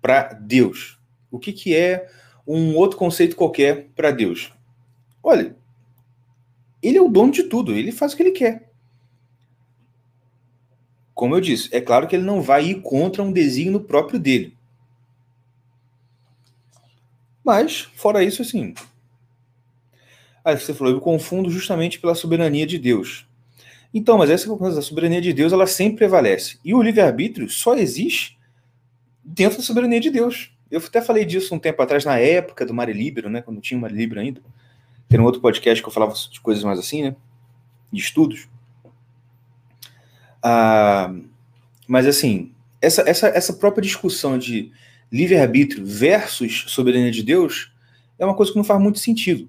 [0.00, 0.98] para Deus?
[1.30, 2.08] O que, que é
[2.46, 4.52] um outro conceito qualquer para Deus?
[5.22, 5.54] Olha,
[6.82, 8.70] ele é o dono de tudo, ele faz o que ele quer.
[11.14, 14.55] Como eu disse, é claro que ele não vai ir contra um desígnio próprio dele.
[17.46, 18.74] Mas, fora isso, assim.
[20.44, 23.24] Aí você falou, eu confundo justamente pela soberania de Deus.
[23.94, 26.58] Então, mas essa coisa, a soberania de Deus, ela sempre prevalece.
[26.64, 28.36] E o livre-arbítrio só existe
[29.24, 30.50] dentro da soberania de Deus.
[30.68, 33.40] Eu até falei disso um tempo atrás, na época do Mare Libero, né?
[33.42, 34.42] Quando tinha o Mare Libero ainda.
[35.08, 37.16] Tem um outro podcast que eu falava de coisas mais assim, né?
[37.92, 38.48] De estudos.
[40.42, 41.14] Ah,
[41.86, 44.72] mas assim, essa, essa, essa própria discussão de
[45.10, 47.72] livre-arbítrio versus soberania de Deus
[48.18, 49.48] é uma coisa que não faz muito sentido.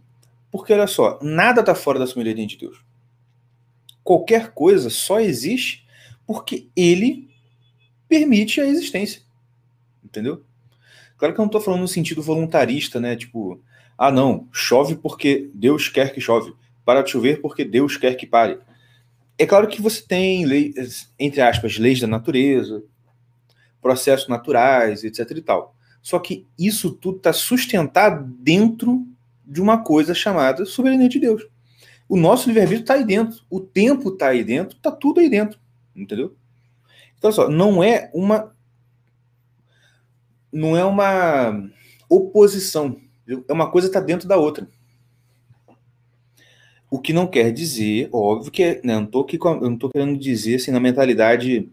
[0.52, 2.80] Porque, olha só, nada está fora da soberania de Deus.
[4.04, 5.86] Qualquer coisa só existe
[6.26, 7.30] porque ele
[8.08, 9.22] permite a existência.
[10.04, 10.44] Entendeu?
[11.18, 13.16] Claro que eu não estou falando no sentido voluntarista, né?
[13.16, 13.62] Tipo,
[13.98, 16.54] ah, não, chove porque Deus quer que chove.
[16.86, 18.60] Para de chover porque Deus quer que pare.
[19.38, 22.84] É claro que você tem, leis, entre aspas, leis da natureza,
[23.82, 25.76] processos naturais, etc e tal.
[26.02, 29.06] Só que isso tudo está sustentado dentro
[29.46, 31.48] de uma coisa chamada soberania de Deus.
[32.08, 35.60] O nosso livre-arbítrio está aí dentro, o tempo está aí dentro, está tudo aí dentro,
[35.96, 36.36] entendeu?
[37.18, 38.56] Então, só, não é uma
[40.52, 41.70] não é uma
[42.10, 44.68] oposição, é uma coisa está dentro da outra.
[46.90, 50.18] O que não quer dizer, óbvio que né, não tô aqui, eu não estou querendo
[50.18, 51.70] dizer assim na mentalidade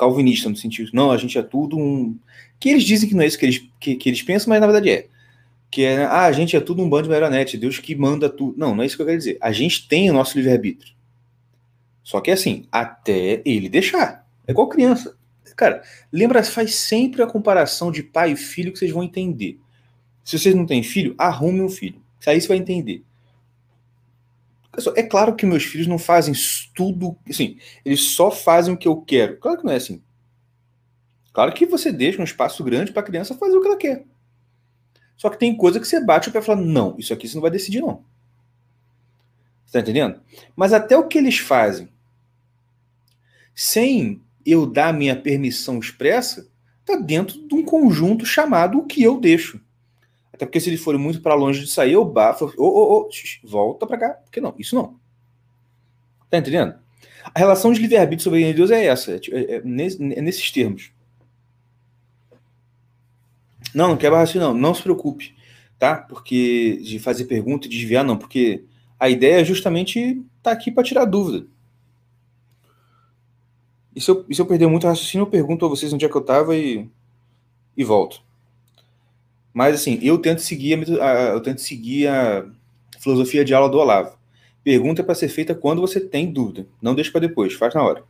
[0.00, 2.16] calvinista, no sentido, não, a gente é tudo um.
[2.58, 4.66] Que eles dizem que não é isso que eles, que, que eles pensam, mas na
[4.66, 5.06] verdade é.
[5.70, 8.58] Que é, ah, a gente é tudo um bando de marionete, Deus que manda tudo.
[8.58, 9.38] Não, não é isso que eu quero dizer.
[9.40, 10.94] A gente tem o nosso livre-arbítrio.
[12.02, 14.26] Só que é assim, até ele deixar.
[14.46, 15.14] É igual criança.
[15.56, 19.60] Cara, lembra, faz sempre a comparação de pai e filho que vocês vão entender.
[20.24, 22.00] Se vocês não têm filho, arrume um filho.
[22.26, 23.04] Aí você vai entender.
[24.94, 26.32] É claro que meus filhos não fazem
[26.74, 29.36] tudo, assim, eles só fazem o que eu quero.
[29.38, 30.02] Claro que não é assim.
[31.32, 34.04] Claro que você deixa um espaço grande para a criança fazer o que ela quer.
[35.16, 37.34] Só que tem coisa que você bate o pé e fala: não, isso aqui você
[37.34, 38.04] não vai decidir, não.
[39.64, 40.20] Você tá entendendo?
[40.56, 41.88] Mas até o que eles fazem,
[43.54, 46.50] sem eu dar minha permissão expressa,
[46.84, 49.60] tá dentro de um conjunto chamado o que eu deixo.
[50.40, 53.10] Até porque se eles forem muito para longe de sair, eu bafo, ô, ô, ô,
[53.44, 54.08] volta para cá.
[54.24, 54.98] Porque não, isso não.
[56.30, 56.76] Tá entendendo?
[57.34, 60.92] A relação de livre-arbítrio sobre Deus é essa, é, é, é, nesses termos.
[63.74, 64.54] Não, não quebra raciocínio, não.
[64.54, 65.36] Não se preocupe,
[65.78, 65.96] tá?
[65.96, 68.16] Porque de fazer pergunta e desviar, não.
[68.16, 68.64] Porque
[68.98, 71.46] a ideia é justamente tá aqui para tirar dúvida.
[73.94, 76.08] E se, eu, e se eu perder muito raciocínio, eu pergunto a vocês onde é
[76.08, 76.88] que eu estava e,
[77.76, 78.29] e volto.
[79.52, 82.46] Mas assim, eu tento seguir a, eu tento seguir a
[83.00, 84.18] filosofia de aula do Olavo.
[84.62, 86.66] Pergunta para ser feita quando você tem dúvida.
[86.80, 88.04] Não deixa para depois, faz na hora.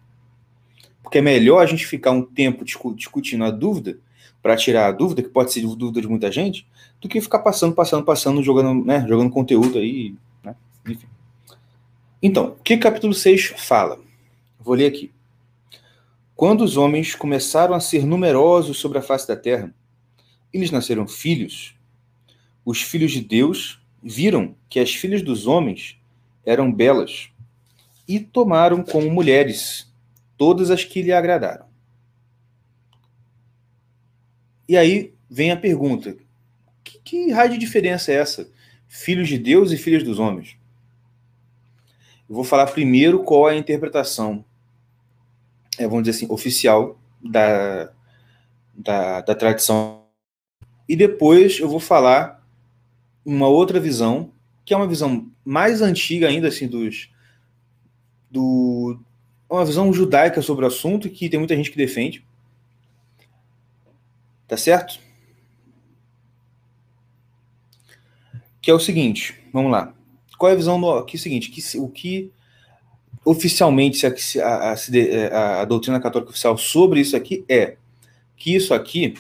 [1.03, 3.99] Porque é melhor a gente ficar um tempo discutindo a dúvida
[4.43, 6.67] para tirar a dúvida, que pode ser dúvida de muita gente,
[7.01, 10.57] do que ficar passando, passando, passando, jogando, né, jogando conteúdo aí, né?
[10.87, 11.07] Enfim.
[12.23, 13.99] Então, o que capítulo 6 fala?
[14.59, 15.13] Vou ler aqui.
[16.35, 19.75] Quando os homens começaram a ser numerosos sobre a face da terra,
[20.53, 21.75] eles nasceram filhos.
[22.65, 25.99] Os filhos de Deus viram que as filhas dos homens
[26.45, 27.31] eram belas
[28.07, 29.93] e tomaram como mulheres
[30.37, 31.67] todas as que lhe agradaram.
[34.69, 36.17] E aí vem a pergunta:
[36.83, 38.51] que, que raio de diferença é essa?
[38.89, 40.57] Filhos de Deus e filhos dos homens?
[42.29, 44.45] Eu vou falar primeiro qual é a interpretação,
[45.79, 47.93] é, vamos dizer assim, oficial da,
[48.75, 50.00] da, da tradição
[50.91, 52.45] e depois eu vou falar
[53.25, 54.33] uma outra visão,
[54.65, 57.13] que é uma visão mais antiga ainda, assim, dos.
[58.29, 59.01] Do,
[59.49, 62.27] uma visão judaica sobre o assunto que tem muita gente que defende.
[64.49, 64.99] Tá certo?
[68.61, 69.95] Que é o seguinte, vamos lá.
[70.37, 72.33] Qual é a visão do que é o seguinte, que o que
[73.25, 74.11] oficialmente a,
[74.43, 77.77] a, a, a doutrina católica oficial sobre isso aqui é
[78.37, 79.15] que isso aqui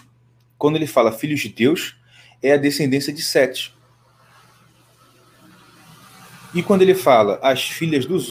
[0.61, 1.97] quando ele fala filhos de Deus,
[2.43, 3.75] é a descendência de Sete.
[6.55, 8.29] E quando ele fala as filhas dos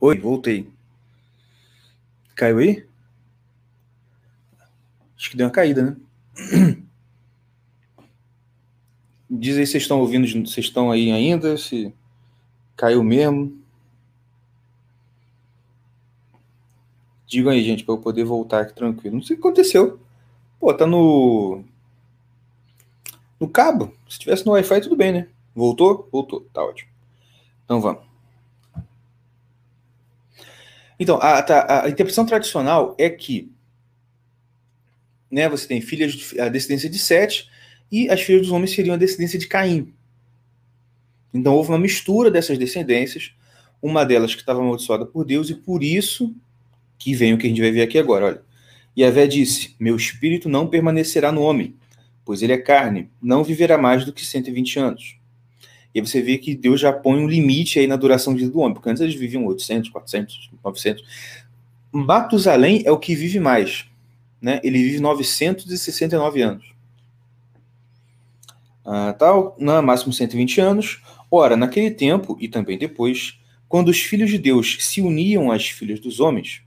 [0.00, 0.70] Oi, voltei.
[2.36, 2.86] Caiu aí?
[5.16, 5.96] Acho que deu uma caída, né?
[9.28, 11.92] Diz aí se vocês estão ouvindo, vocês estão aí ainda, se
[12.76, 13.58] caiu mesmo.
[17.26, 19.16] Digam aí, gente, para eu poder voltar aqui tranquilo.
[19.16, 20.00] Não sei o que aconteceu.
[20.60, 21.62] Pô, tá no.
[23.38, 23.92] No cabo.
[24.08, 25.28] Se tivesse no Wi-Fi, tudo bem, né?
[25.54, 26.08] Voltou?
[26.10, 26.40] Voltou.
[26.52, 26.90] Tá ótimo.
[27.64, 28.07] Então vamos.
[30.98, 33.52] Então, a, a, a interpretação tradicional é que
[35.30, 37.48] né, você tem filhas, a descendência de Sete,
[37.90, 39.92] e as filhas dos homens seriam a descendência de Caim.
[41.32, 43.32] Então houve uma mistura dessas descendências,
[43.80, 46.34] uma delas que estava amaldiçoada por Deus, e por isso
[46.98, 48.26] que vem o que a gente vai ver aqui agora.
[48.26, 48.42] Olha.
[48.96, 51.76] E a Vé disse: Meu espírito não permanecerá no homem,
[52.24, 55.17] pois ele é carne, não viverá mais do que 120 anos.
[55.94, 58.60] E você vê que Deus já põe um limite aí na duração de vida do
[58.60, 61.04] homem, porque antes eles viviam 800, 400, 900.
[61.90, 63.86] Matusalém é o que vive mais.
[64.40, 64.60] Né?
[64.62, 66.72] Ele vive 969 anos.
[68.84, 71.02] Ah, tal, no máximo 120 anos.
[71.30, 76.00] Ora, naquele tempo e também depois, quando os filhos de Deus se uniam às filhas
[76.00, 76.62] dos homens,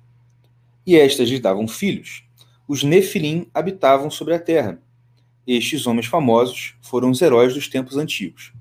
[0.85, 2.23] e estas lhes davam filhos,
[2.67, 4.79] os Nefilim habitavam sobre a terra.
[5.47, 8.53] Estes homens famosos foram os heróis dos tempos antigos.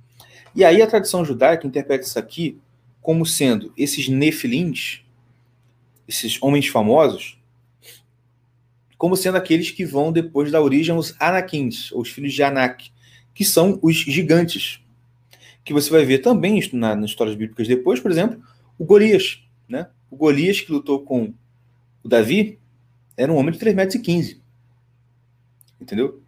[0.54, 2.58] E aí a tradição judaica interpreta isso aqui
[3.00, 5.02] como sendo esses Nefilins,
[6.06, 7.38] esses homens famosos,
[8.98, 12.90] como sendo aqueles que vão depois da origem os Anakins, ou os filhos de Anak,
[13.34, 14.84] que são os gigantes,
[15.64, 18.42] que você vai ver também na, nas histórias bíblicas depois, por exemplo,
[18.78, 19.88] o Golias, né?
[20.10, 21.32] O Golias que lutou com
[22.02, 22.58] o Davi
[23.16, 24.40] era um homem de 3,15 metros.
[25.80, 26.19] Entendeu?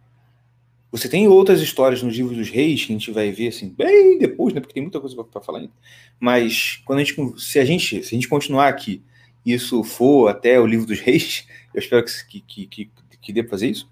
[0.93, 4.19] Você tem outras histórias nos livros dos reis que a gente vai ver assim, bem
[4.19, 4.61] depois, né?
[4.61, 5.73] Porque tem muita coisa para falar ainda.
[6.19, 9.01] Mas quando a gente, se a gente, se a gente continuar aqui,
[9.43, 13.49] isso for até o livro dos reis, eu espero que, que, que, que dê para
[13.49, 13.89] fazer isso.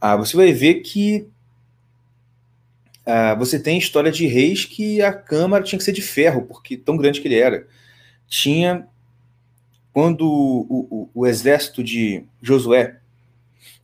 [0.00, 1.28] Ah, você vai ver que
[3.06, 6.76] ah, você tem história de reis que a câmara tinha que ser de ferro, porque
[6.76, 7.68] tão grande que ele era.
[8.26, 8.88] Tinha
[9.92, 12.98] quando o, o, o exército de Josué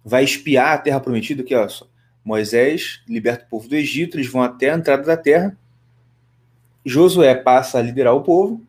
[0.04, 1.68] vai espiar a terra prometida, que ó,
[2.24, 5.56] Moisés liberta o povo do Egito, eles vão até a entrada da terra.
[6.84, 8.62] Josué passa a liderar o povo.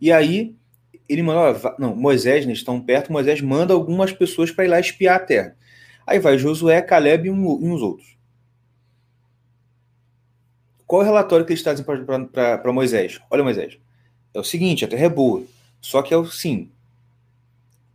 [0.00, 0.54] E aí
[1.08, 5.16] ele manda, não, Moisés, né, estão perto, Moisés manda algumas pessoas para ir lá espiar
[5.16, 5.56] a terra.
[6.06, 8.16] Aí vai Josué, Caleb e, um, e uns outros.
[10.86, 13.20] Qual é o relatório que eles trazem para Moisés?
[13.30, 13.78] Olha, Moisés,
[14.32, 15.42] é o seguinte, a terra é boa,
[15.80, 16.70] só que é o sim,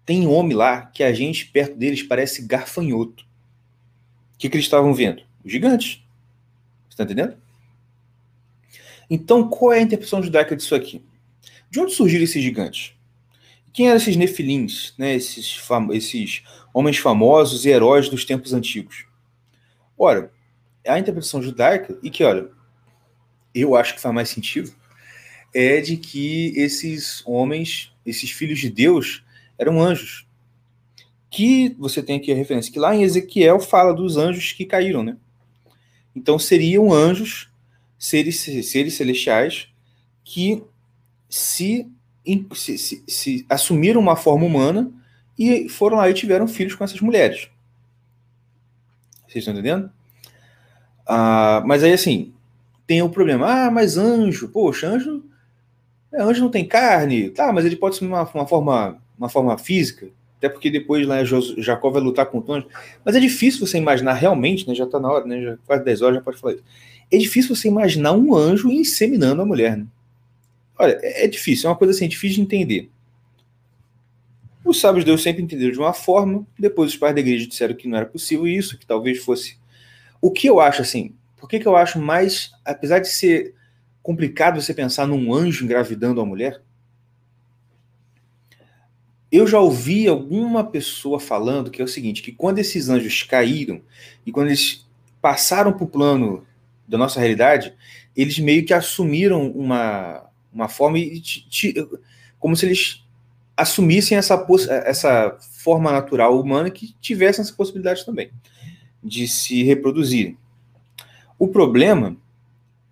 [0.05, 3.25] tem homem lá que a gente perto deles parece garfanhoto
[4.43, 5.23] que, que eles estavam vendo?
[5.43, 6.03] Os gigantes.
[6.89, 7.37] Você está entendendo?
[9.09, 11.01] Então, qual é a interpretação judaica disso aqui?
[11.69, 12.93] De onde surgiram esses gigantes?
[13.71, 15.61] Quem eram esses nefilins, né, esses,
[15.93, 19.05] esses homens famosos e heróis dos tempos antigos?
[19.97, 20.31] Ora,
[20.85, 22.49] a interpretação judaica, e que, olha,
[23.55, 24.73] eu acho que faz mais sentido,
[25.53, 29.23] é de que esses homens, esses filhos de Deus,
[29.57, 30.27] eram anjos
[31.33, 35.01] que você tem aqui a referência, que lá em Ezequiel fala dos anjos que caíram,
[35.01, 35.17] né?
[36.15, 37.49] Então seriam anjos,
[37.97, 39.67] seres, seres celestiais,
[40.23, 40.63] que
[41.27, 41.89] se,
[42.53, 44.91] se, se, se assumiram uma forma humana
[45.37, 47.49] e foram lá e tiveram filhos com essas mulheres.
[49.27, 49.91] Vocês estão entendendo?
[51.03, 52.31] Ah, mas aí assim,
[52.85, 53.47] tem o problema.
[53.65, 55.23] Ah, mas anjo, poxa, anjo.
[56.11, 57.31] É, anjo não tem carne.
[57.31, 60.11] Tá, mas ele pode assumir uma, uma, forma, uma forma física
[60.43, 61.23] até porque depois né,
[61.57, 62.67] Jacó vai lutar com o anjo.
[63.05, 66.01] Mas é difícil você imaginar realmente, né, já está na hora, né, já quase 10
[66.01, 66.63] horas, já pode falar isso.
[67.09, 69.77] É difícil você imaginar um anjo inseminando a mulher.
[69.77, 69.85] Né?
[70.77, 72.89] Olha, é, é difícil, é uma coisa assim, difícil de entender.
[74.65, 77.73] Os sábios de Deus sempre entenderam de uma forma, depois os pais da igreja disseram
[77.73, 79.57] que não era possível isso, que talvez fosse.
[80.21, 83.53] O que eu acho assim, por que, que eu acho mais, apesar de ser
[84.01, 86.61] complicado você pensar num anjo engravidando a mulher,
[89.33, 93.81] eu já ouvi alguma pessoa falando que é o seguinte, que quando esses anjos caíram
[94.23, 94.87] e quando eles
[95.19, 96.45] passaram para o plano
[96.87, 97.73] da nossa realidade,
[98.15, 100.23] eles meio que assumiram uma,
[100.53, 100.99] uma forma
[102.37, 103.03] como se eles
[103.57, 104.45] assumissem essa,
[104.85, 108.29] essa forma natural humana que tivessem essa possibilidade também
[109.03, 110.37] de se reproduzirem.
[111.39, 112.15] O problema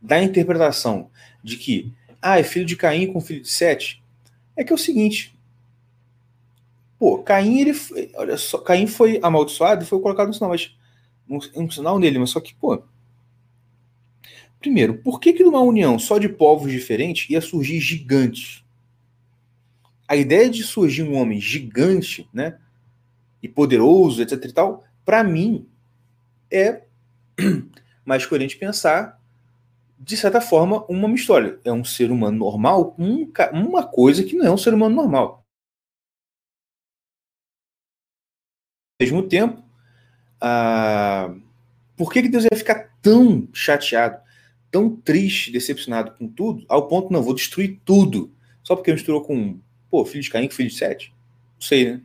[0.02, 1.12] da interpretação
[1.44, 4.02] de que ah, é filho de Caim com filho de Sete
[4.58, 5.36] é que é o seguinte,
[7.02, 10.78] Pô, Caim, ele foi, olha só, Caim foi amaldiçoado e foi colocado no sinal, mas
[11.28, 12.80] um, um sinal nele, mas só que, pô.
[14.60, 18.64] Primeiro, por que que numa união só de povos diferentes ia surgir gigantes?
[20.08, 22.60] A ideia de surgir um homem gigante, né,
[23.41, 25.68] e poderoso, etc e tal, para mim
[26.52, 26.84] é
[28.06, 29.20] mais coerente pensar
[29.97, 31.60] de certa forma uma história.
[31.66, 35.41] É um ser humano normal com uma coisa que não é um ser humano normal.
[39.02, 39.64] Mesmo tempo,
[40.39, 41.34] ah,
[41.97, 44.20] por que, que Deus ia ficar tão chateado,
[44.70, 48.32] tão triste, decepcionado com tudo, ao ponto, não, vou destruir tudo,
[48.64, 51.14] só porque misturou com, pô, filho de Caim com filho de Sete?
[51.60, 52.02] Não sei, né?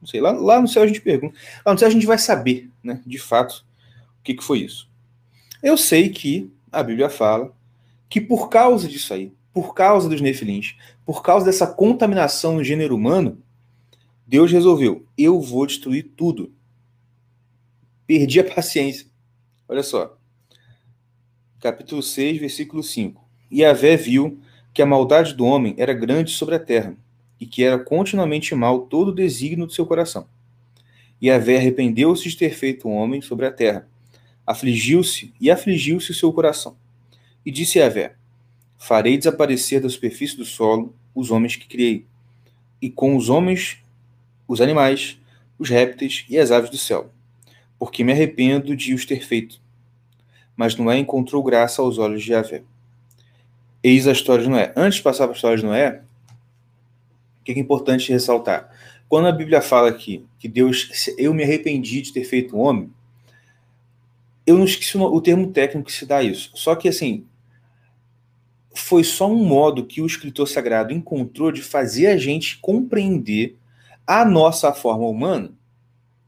[0.00, 0.20] Não sei.
[0.20, 1.38] Lá, lá no céu a gente pergunta.
[1.64, 3.64] Lá no céu a gente vai saber, né, de fato,
[4.20, 4.90] o que, que foi isso.
[5.62, 7.52] Eu sei que a Bíblia fala
[8.08, 10.74] que por causa disso aí, por causa dos nefilins,
[11.04, 13.41] por causa dessa contaminação no gênero humano,
[14.26, 16.52] Deus resolveu: eu vou destruir tudo.
[18.06, 19.06] Perdi a paciência.
[19.68, 20.18] Olha só.
[21.60, 23.22] Capítulo 6, versículo 5.
[23.50, 24.40] E Avé viu
[24.74, 26.96] que a maldade do homem era grande sobre a terra,
[27.38, 30.26] e que era continuamente mal todo o desígnio do seu coração.
[31.20, 33.88] E Avé arrependeu-se de ter feito o homem sobre a terra.
[34.46, 36.76] Afligiu-se e afligiu-se o seu coração.
[37.46, 38.16] E disse a Avé:
[38.76, 42.06] Farei desaparecer da superfície do solo os homens que criei,
[42.80, 43.81] e com os homens,
[44.52, 45.18] os animais,
[45.58, 47.10] os répteis e as aves do céu,
[47.78, 49.58] porque me arrependo de os ter feito.
[50.54, 52.62] Mas Noé encontrou graça aos olhos de Yahvé.
[53.82, 54.70] Eis a história de Noé.
[54.76, 56.02] Antes de passar para a história de Noé,
[57.40, 58.70] o que é importante ressaltar?
[59.08, 62.90] Quando a Bíblia fala aqui que Deus, eu me arrependi de ter feito o homem,
[64.46, 66.50] eu não esqueci o termo técnico que se dá isso.
[66.54, 67.24] Só que, assim,
[68.74, 73.56] foi só um modo que o escritor sagrado encontrou de fazer a gente compreender
[74.20, 75.52] a nossa forma humana,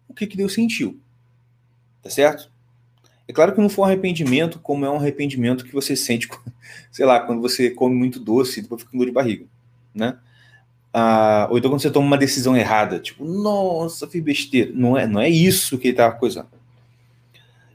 [0.09, 0.99] o que, que Deus sentiu.
[2.03, 2.51] Tá certo?
[3.27, 6.29] É claro que não foi um arrependimento como é um arrependimento que você sente,
[6.93, 9.47] sei lá, quando você come muito doce e depois fica com dor de barriga,
[9.95, 10.19] né?
[10.93, 14.71] Ah, ou então quando você toma uma decisão errada, tipo, nossa, fiz besteira.
[14.73, 16.49] Não é, não é isso que ele estava coisando.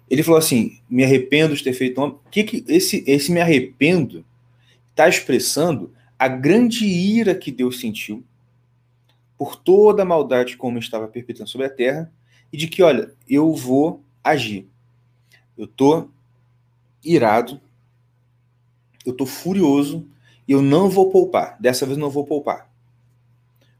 [0.09, 2.17] Ele falou assim: me arrependo de ter feito homem.
[2.31, 4.23] Que que esse, esse me arrependo
[4.91, 8.23] está expressando a grande ira que Deus sentiu
[9.39, 12.11] por toda a maldade que o homem estava perpetrando sobre a terra
[12.51, 14.67] e de que, olha, eu vou agir.
[15.57, 16.09] Eu tô
[17.01, 17.61] irado,
[19.05, 20.05] eu tô furioso
[20.45, 21.57] e eu não vou poupar.
[21.57, 22.69] Dessa vez não vou poupar.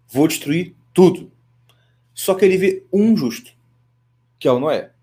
[0.08, 1.30] Vou destruir tudo.
[2.14, 3.52] Só que ele vê um justo,
[4.40, 4.94] que é o Noé.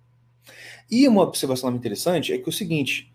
[0.91, 3.13] E uma observação interessante é que é o seguinte: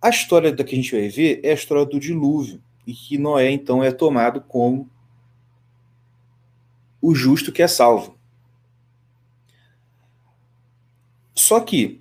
[0.00, 3.18] a história da que a gente vai ver é a história do dilúvio, e que
[3.18, 4.88] Noé então é tomado como
[7.00, 8.16] o justo que é salvo.
[11.34, 12.00] Só que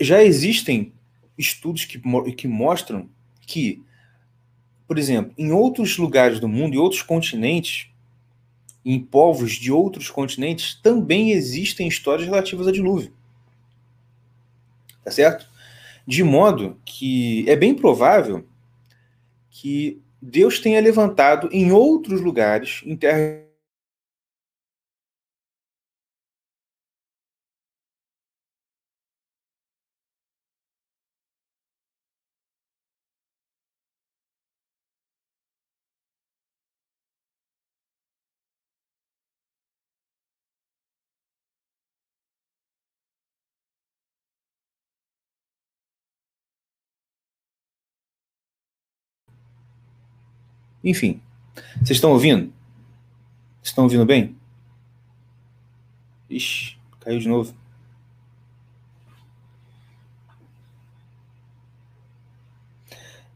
[0.00, 0.92] já existem
[1.36, 2.00] estudos que,
[2.36, 3.08] que mostram
[3.46, 3.82] que,
[4.86, 7.88] por exemplo, em outros lugares do mundo, em outros continentes,
[8.84, 13.12] em povos de outros continentes, também existem histórias relativas a dilúvio.
[15.04, 15.48] Tá certo?
[16.06, 18.46] De modo que é bem provável
[19.50, 23.44] que Deus tenha levantado em outros lugares, em terra
[50.82, 51.20] Enfim,
[51.76, 52.52] vocês estão ouvindo?
[53.62, 54.34] Estão ouvindo bem?
[56.28, 57.54] Ixi, caiu de novo.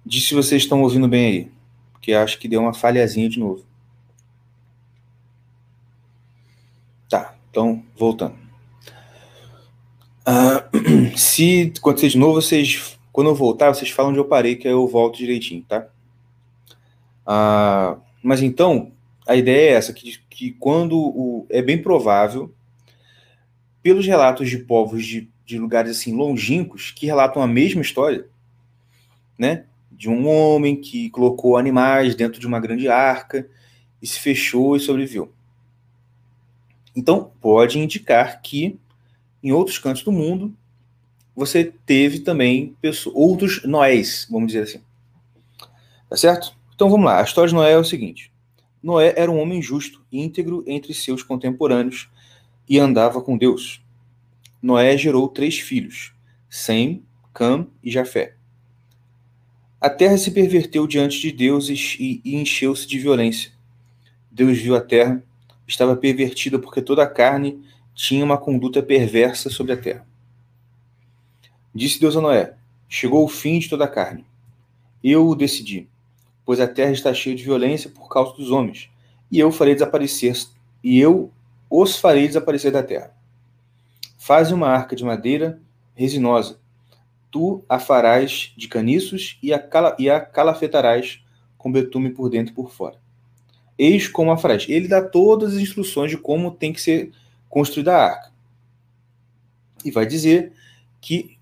[0.04, 1.52] Diz se vocês estão ouvindo bem aí,
[1.92, 3.64] porque acho que deu uma falhazinha de novo.
[7.08, 8.36] Tá, então, voltando.
[10.26, 14.66] Uh, se acontecer de novo, vocês, quando eu voltar, vocês falam onde eu parei, que
[14.66, 15.88] aí eu volto direitinho, tá?
[17.26, 18.92] Ah, mas então,
[19.26, 22.54] a ideia é essa, que, que quando o, é bem provável,
[23.82, 28.26] pelos relatos de povos de, de lugares assim longínquos, que relatam a mesma história,
[29.38, 29.64] né?
[29.90, 33.48] De um homem que colocou animais dentro de uma grande arca
[34.00, 35.32] e se fechou e sobreviveu.
[36.94, 38.78] Então, pode indicar que
[39.42, 40.54] em outros cantos do mundo
[41.34, 44.80] você teve também pessoas, outros Noés, vamos dizer assim.
[46.08, 46.56] Tá certo?
[46.76, 47.20] Então vamos lá.
[47.20, 48.30] A história de Noé é o seguinte:
[48.82, 52.10] Noé era um homem justo, íntegro entre seus contemporâneos
[52.68, 53.82] e andava com Deus.
[54.62, 56.12] Noé gerou três filhos:
[56.50, 57.02] Sem,
[57.32, 58.34] Cam e Jafé.
[59.80, 63.52] A terra se perverteu diante de Deus e, e encheu-se de violência.
[64.30, 65.22] Deus viu a terra,
[65.66, 67.64] estava pervertida porque toda a carne
[67.94, 70.06] tinha uma conduta perversa sobre a terra.
[71.74, 72.54] Disse Deus a Noé:
[72.86, 74.26] Chegou o fim de toda a carne.
[75.02, 75.88] Eu o decidi
[76.46, 78.88] pois a terra está cheia de violência por causa dos homens,
[79.30, 80.34] e eu farei desaparecer,
[80.82, 81.32] e eu
[81.68, 83.12] os farei desaparecer da terra.
[84.16, 85.60] Faze uma arca de madeira
[85.94, 86.58] resinosa.
[87.30, 91.20] Tu a farás de caniços e a, cala, e a calafetarás
[91.58, 92.98] com betume por dentro e por fora.
[93.76, 94.66] Eis como a farás.
[94.68, 97.10] Ele dá todas as instruções de como tem que ser
[97.48, 98.32] construída a arca.
[99.84, 100.52] E vai dizer
[101.00, 101.36] que,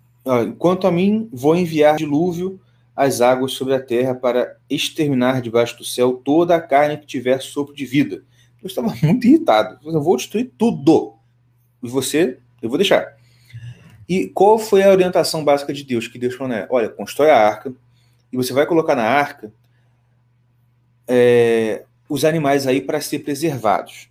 [0.58, 2.60] quanto a mim, vou enviar dilúvio
[2.96, 7.40] as águas sobre a terra para exterminar debaixo do céu toda a carne que tiver
[7.40, 8.22] sopro de vida.
[8.62, 9.78] Eu estava muito irritado.
[9.84, 11.14] Eu vou destruir tudo.
[11.82, 13.16] E você, eu vou deixar.
[14.08, 16.08] E qual foi a orientação básica de Deus?
[16.08, 16.66] Que Deus falou, né?
[16.70, 17.72] Olha, constrói a arca
[18.32, 19.52] e você vai colocar na arca
[21.08, 24.08] é, os animais aí para ser preservados.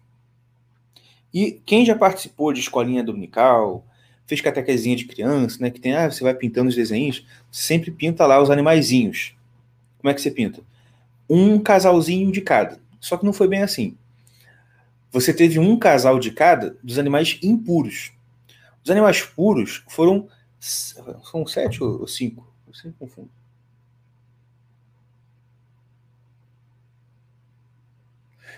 [1.34, 3.86] E quem já participou de escolinha dominical,
[4.26, 5.69] fez catequezinha de criança, né?
[5.69, 9.36] Que tem, ah, você vai pintando os desenhos, sempre pinta lá os animaizinhos.
[9.99, 10.61] Como é que você pinta?
[11.30, 12.80] Um casalzinho de cada.
[12.99, 13.97] Só que não foi bem assim.
[15.11, 18.11] Você teve um casal de cada dos animais impuros.
[18.84, 20.28] Os animais puros foram.
[20.59, 22.51] São sete ou cinco?
[22.67, 23.30] Eu sempre confundo.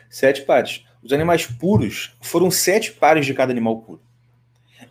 [0.09, 0.86] Sete pares.
[1.03, 4.05] Os animais puros foram sete pares de cada animal puro.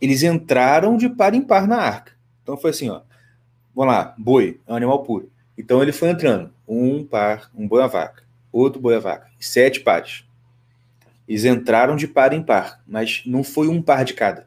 [0.01, 2.13] Eles entraram de par em par na arca.
[2.43, 3.03] Então foi assim, ó.
[3.75, 5.31] Vamos lá, boi é um animal puro.
[5.57, 6.53] Então ele foi entrando.
[6.67, 8.23] Um par, um boi a vaca,
[8.53, 9.31] outro boi a vaca.
[9.39, 10.25] Sete pares.
[11.27, 14.47] Eles entraram de par em par, mas não foi um par de cada.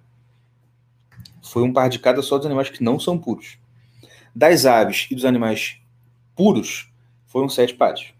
[1.41, 3.57] Foi um par de cada só dos animais que não são puros.
[4.35, 5.79] Das aves e dos animais
[6.35, 6.91] puros,
[7.25, 8.13] foram sete pares.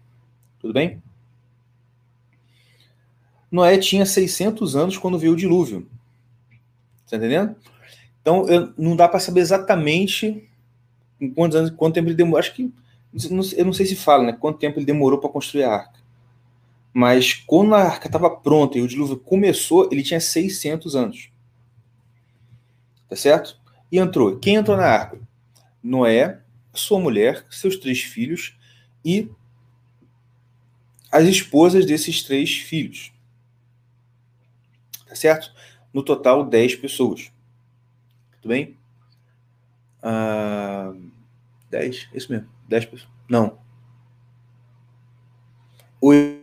[0.58, 1.00] Tudo bem?
[3.50, 5.88] Noé tinha 600 anos quando veio o dilúvio.
[7.08, 7.56] Tá entendendo?
[8.20, 10.48] Então, eu, não dá para saber exatamente
[11.34, 12.38] quantos anos, quanto tempo ele demorou.
[12.38, 12.72] Acho que
[13.56, 14.32] eu não sei se fala, né?
[14.32, 15.98] Quanto tempo ele demorou para construir a arca.
[16.92, 21.30] Mas quando a arca estava pronta e o dilúvio começou, ele tinha 600 anos.
[23.08, 23.58] Tá certo?
[23.90, 24.38] E entrou.
[24.38, 25.18] Quem entrou na arca?
[25.82, 26.40] Noé,
[26.74, 28.58] sua mulher, seus três filhos
[29.04, 29.30] e
[31.10, 33.12] as esposas desses três filhos.
[35.06, 35.52] Tá certo?
[35.92, 37.32] No total, 10 pessoas.
[38.40, 38.76] Tudo bem?
[40.02, 40.92] Ah,
[41.70, 42.08] 10?
[42.14, 42.48] Isso mesmo.
[42.68, 43.10] 10 pessoas.
[43.28, 43.58] Não.
[46.00, 46.37] 8.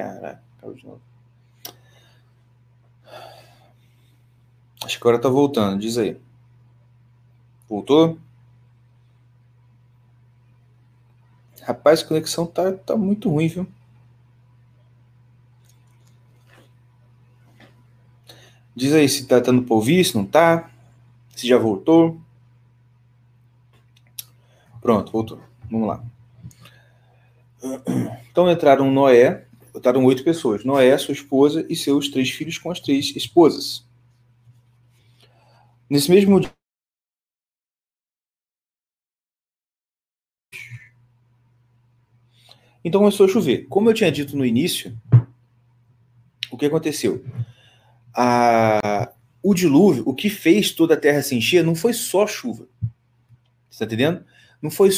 [0.00, 1.02] Caraca, caiu de novo.
[4.82, 6.18] Acho que agora tá voltando, diz aí.
[7.68, 8.18] Voltou?
[11.60, 13.66] Rapaz, a conexão tá, tá muito ruim, viu?
[18.74, 20.70] Diz aí se tá dando pra ouvir, se não tá.
[21.36, 22.18] Se já voltou.
[24.80, 25.42] Pronto, voltou.
[25.70, 26.02] Vamos lá.
[28.30, 32.80] Então entraram Noé, Votaram oito pessoas: Noé, sua esposa e seus três filhos com as
[32.80, 33.86] três esposas.
[35.88, 36.52] Nesse mesmo dia.
[42.84, 43.66] Então começou a chover.
[43.68, 44.98] Como eu tinha dito no início,
[46.50, 47.24] o que aconteceu?
[48.14, 49.12] A,
[49.42, 52.66] o dilúvio, o que fez toda a terra se encher, não foi só chuva.
[53.68, 54.24] Você está entendendo?
[54.62, 54.90] Não foi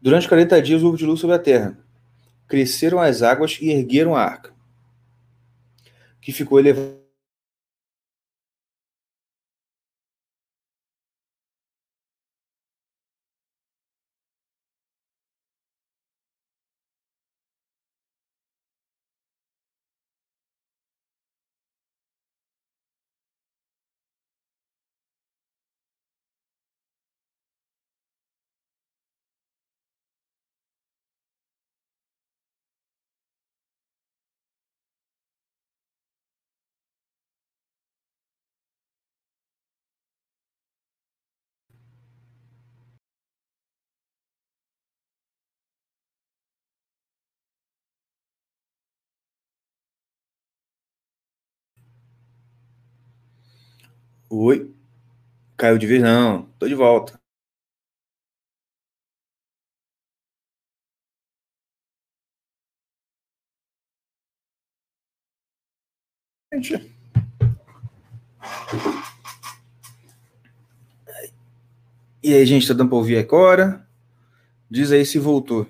[0.00, 1.78] Durante 40 dias houve dilúvio sobre a terra.
[2.46, 4.52] Cresceram as águas e ergueram a arca,
[6.20, 7.05] que ficou elevada.
[54.38, 54.70] Oi.
[55.56, 56.42] Caiu de vez, não.
[56.58, 57.18] Tô de volta.
[66.52, 66.94] Gente.
[72.22, 73.88] E aí, gente, tá dando pra ouvir agora?
[74.70, 75.66] Diz aí se voltou.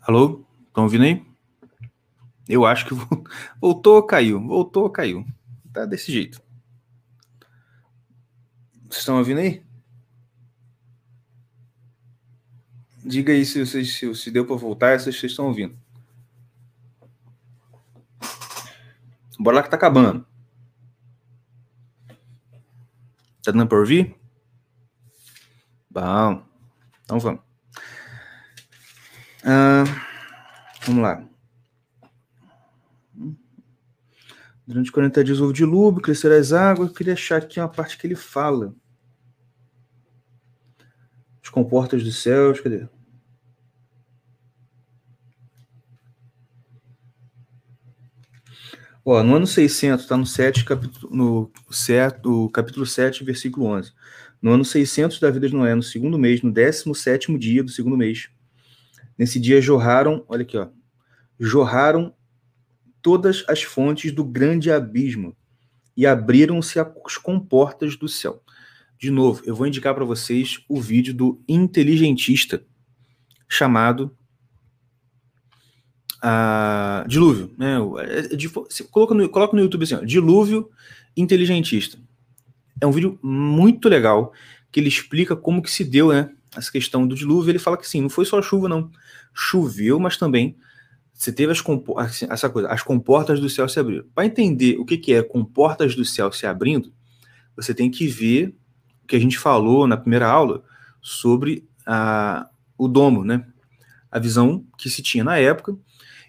[0.00, 0.44] Alô?
[0.68, 1.24] Estão ouvindo aí?
[2.48, 2.94] Eu acho que
[3.60, 4.40] voltou, caiu.
[4.40, 5.26] Voltou, caiu.
[5.72, 6.42] Tá desse jeito.
[8.88, 9.62] Vocês estão ouvindo aí?
[13.04, 15.78] Diga aí se, se, se, se deu para voltar, se vocês estão ouvindo.
[19.38, 20.26] Bora lá que tá acabando.
[23.42, 24.14] Tá dando para ouvir?
[25.90, 26.44] Bom.
[27.04, 27.49] Então vamos.
[29.44, 29.84] Ah,
[30.84, 31.24] vamos lá.
[34.66, 36.88] Durante 40 dias houve dilúvio, crescer as águas.
[36.88, 38.74] Eu queria achar aqui uma parte que ele fala.
[41.42, 42.86] As comportas dos céus, cadê?
[49.04, 52.20] Ó, no ano 600, está no, 7, capítulo, no 7,
[52.52, 53.92] capítulo 7, versículo 11.
[54.40, 57.96] No ano 600 da vida de Noé, no segundo mês, no 17 dia do segundo
[57.96, 58.30] mês,
[59.20, 60.68] Nesse dia jorraram, olha aqui, ó,
[61.38, 62.14] jorraram
[63.02, 65.36] todas as fontes do grande abismo
[65.94, 68.42] e abriram-se as comportas do céu.
[68.98, 72.64] De novo, eu vou indicar para vocês o vídeo do inteligentista
[73.46, 74.16] chamado
[76.22, 77.54] ah, Dilúvio.
[77.58, 77.76] Né?
[77.98, 80.70] É, é, coloca, no, coloca no YouTube assim, ó, Dilúvio
[81.14, 81.98] Inteligentista.
[82.80, 84.32] É um vídeo muito legal
[84.72, 87.50] que ele explica como que se deu né, essa questão do dilúvio.
[87.50, 88.90] Ele fala que sim, não foi só chuva, não
[89.32, 90.56] choveu, mas também
[91.12, 91.62] você teve as
[91.98, 94.06] assim, essa coisa, as comportas do céu se abriram.
[94.14, 96.92] Para entender o que, que é comportas do céu se abrindo,
[97.54, 98.56] você tem que ver
[99.04, 100.64] o que a gente falou na primeira aula
[101.02, 102.48] sobre a,
[102.78, 103.46] o domo, né?
[104.10, 105.76] A visão que se tinha na época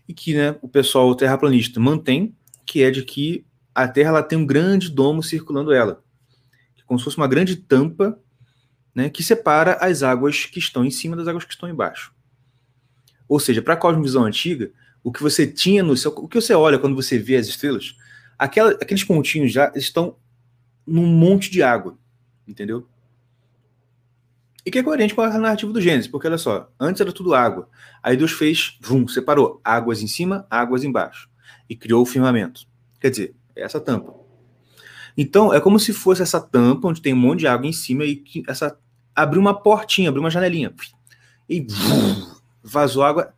[0.07, 4.37] e que né, o pessoal terraplanista mantém, que é de que a Terra ela tem
[4.37, 6.03] um grande domo circulando ela,
[6.85, 8.19] como se fosse uma grande tampa
[8.93, 12.13] né, que separa as águas que estão em cima das águas que estão embaixo.
[13.27, 14.71] Ou seja, para a cosmovisão antiga,
[15.03, 17.95] o que você tinha no céu, o que você olha quando você vê as estrelas,
[18.37, 20.15] aquela, aqueles pontinhos já estão
[20.85, 21.97] num monte de água,
[22.47, 22.87] entendeu?
[24.65, 27.33] E que é coerente com a narrativa do Gênesis, porque olha só, antes era tudo
[27.33, 27.67] água.
[28.03, 31.29] Aí Deus fez, vum, separou águas em cima, águas embaixo.
[31.67, 32.67] E criou o firmamento.
[32.99, 34.20] Quer dizer, é essa tampa.
[35.17, 38.05] Então, é como se fosse essa tampa, onde tem um monte de água em cima,
[38.05, 38.77] e que essa
[39.15, 40.73] abriu uma portinha, abriu uma janelinha.
[41.49, 41.65] E
[42.63, 43.33] vazou água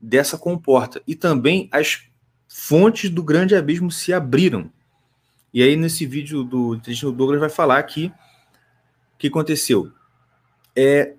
[0.00, 1.02] dessa comporta.
[1.06, 2.02] E também as
[2.48, 4.70] fontes do grande abismo se abriram.
[5.52, 8.12] E aí, nesse vídeo do Inteligente Douglas, vai falar que o
[9.18, 9.90] que aconteceu?
[10.74, 11.14] É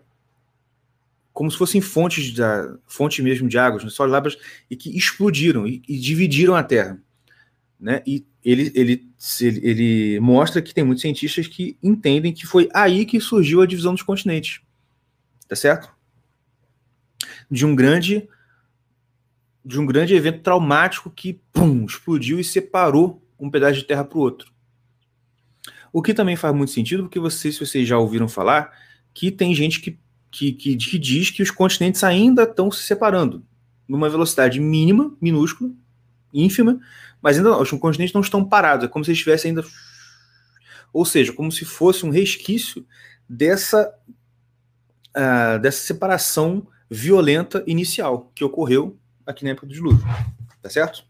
[1.34, 4.38] como se fossem fontes, da, fontes mesmo de águas, sólidas lábias,
[4.72, 7.00] e que explodiram e, e, dividiram a Terra.
[7.80, 8.02] Né?
[8.08, 9.08] E ele, ele,
[9.42, 13.94] ele, mostra que tem muitos cientistas que entendem que foi aí que surgiu a divisão
[13.94, 14.62] dos continentes.
[15.48, 15.98] Tá certo?
[17.50, 18.28] de um grande
[19.64, 24.18] de um grande evento traumático que pum, explodiu e separou um pedaço de terra para
[24.18, 24.50] o outro.
[25.92, 28.72] O que também faz muito sentido, porque vocês, se vocês já ouviram falar,
[29.14, 30.00] que tem gente que,
[30.32, 33.46] que, que, que diz que os continentes ainda estão se separando
[33.86, 35.70] numa velocidade mínima, minúscula,
[36.34, 36.80] ínfima,
[37.22, 39.64] mas ainda não, os continentes não estão parados, é como se estivessem ainda.
[40.94, 42.86] Ou seja, como se fosse um resquício
[43.28, 43.94] dessa,
[45.16, 50.06] uh, dessa separação violenta inicial que ocorreu aqui na época do dilúvio.
[50.62, 51.04] Tá certo?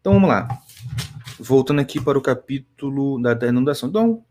[0.00, 0.48] Então vamos lá.
[1.38, 3.88] Voltando aqui para o capítulo da, da inundação.
[3.88, 4.24] Então,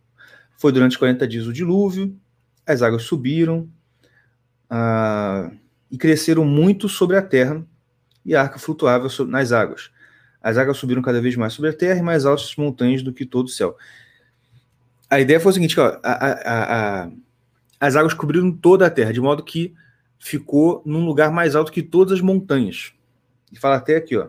[0.58, 2.18] foi durante 40 dias o dilúvio,
[2.66, 3.70] as águas subiram
[4.72, 5.56] uh,
[5.92, 7.64] e cresceram muito sobre a terra,
[8.26, 9.92] e a arca flutuava nas águas.
[10.46, 13.12] As águas subiram cada vez mais sobre a terra e mais altas as montanhas do
[13.12, 13.76] que todo o céu.
[15.10, 17.12] A ideia foi a seguinte: ó, a, a, a,
[17.80, 19.74] as águas cobriram toda a terra, de modo que
[20.20, 22.94] ficou num lugar mais alto que todas as montanhas.
[23.52, 24.28] E fala até aqui, ó.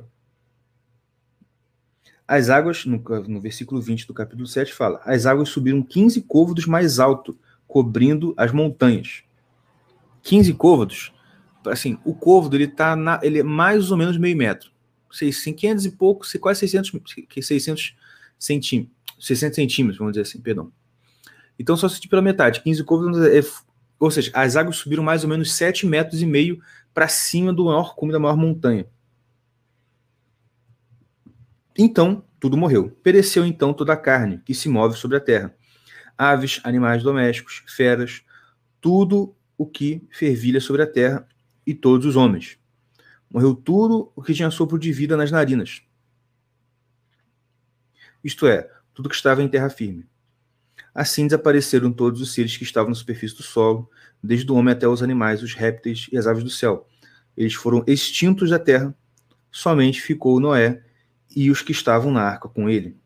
[2.27, 2.97] As águas, no,
[3.29, 7.39] no versículo 20 do capítulo 7, fala: As águas subiram 15 côvados mais alto,
[7.69, 9.23] cobrindo as montanhas.
[10.23, 11.13] 15 côvados,
[11.67, 14.75] assim, o côvado ele tá na, ele é mais ou menos meio metro.
[15.11, 16.93] 500 e pouco, quase 600,
[17.41, 17.97] 600
[18.39, 20.73] centímetros, 60 centímetros, vamos dizer assim, perdão.
[21.59, 23.41] Então só se pela metade, 15 côvados, é,
[23.99, 26.61] ou seja, as águas subiram mais ou menos 7 metros e meio
[26.93, 28.87] para cima do maior cume da maior montanha.
[31.79, 32.91] Então, tudo morreu.
[33.03, 35.55] Pereceu então toda a carne que se move sobre a terra.
[36.17, 38.23] Aves, animais domésticos, feras,
[38.81, 41.27] tudo o que fervilha sobre a terra
[41.67, 42.59] e todos os homens.
[43.31, 45.83] Morreu tudo o que tinha sopro de vida nas narinas.
[48.23, 50.07] Isto é, tudo que estava em terra firme.
[50.95, 53.91] Assim desapareceram todos os seres que estavam na superfície do solo,
[54.23, 56.89] desde o homem até os animais, os répteis e as aves do céu.
[57.37, 58.95] Eles foram extintos da terra,
[59.51, 60.83] somente ficou Noé
[61.35, 62.97] e os que estavam na arca com ele.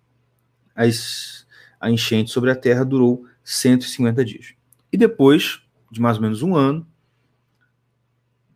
[0.75, 1.47] As,
[1.81, 4.55] a enchente sobre a terra durou 150 dias.
[4.93, 6.87] E depois de mais ou menos um ano,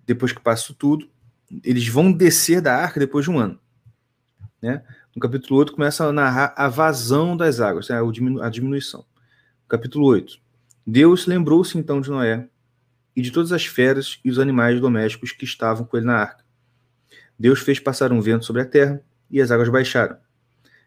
[0.07, 1.11] depois que passa tudo,
[1.63, 3.61] eles vão descer da arca depois de um ano.
[4.61, 4.83] Né?
[5.15, 7.97] No capítulo 8 começa a narrar a vazão das águas, né?
[8.43, 9.05] a diminuição.
[9.69, 10.39] Capítulo 8.
[10.87, 12.49] Deus lembrou-se então de Noé
[13.15, 16.45] e de todas as feras e os animais domésticos que estavam com ele na arca.
[17.39, 20.17] Deus fez passar um vento sobre a terra e as águas baixaram.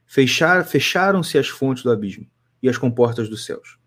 [0.05, 2.26] Fecharam-se as fontes do abismo
[2.61, 3.78] e as comportas dos céus.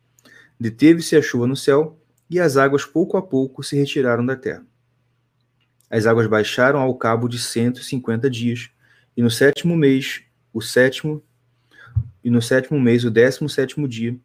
[0.59, 4.64] Deteve-se a chuva no céu e as águas pouco a pouco se retiraram da terra.
[5.91, 8.70] As águas baixaram ao cabo de 150 dias
[9.16, 10.22] e no sétimo mês,
[10.53, 11.20] o sétimo
[12.22, 14.16] e no sétimo mês, o décimo sétimo dia,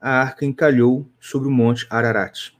[0.00, 2.52] a arca encalhou sobre o monte Ararat.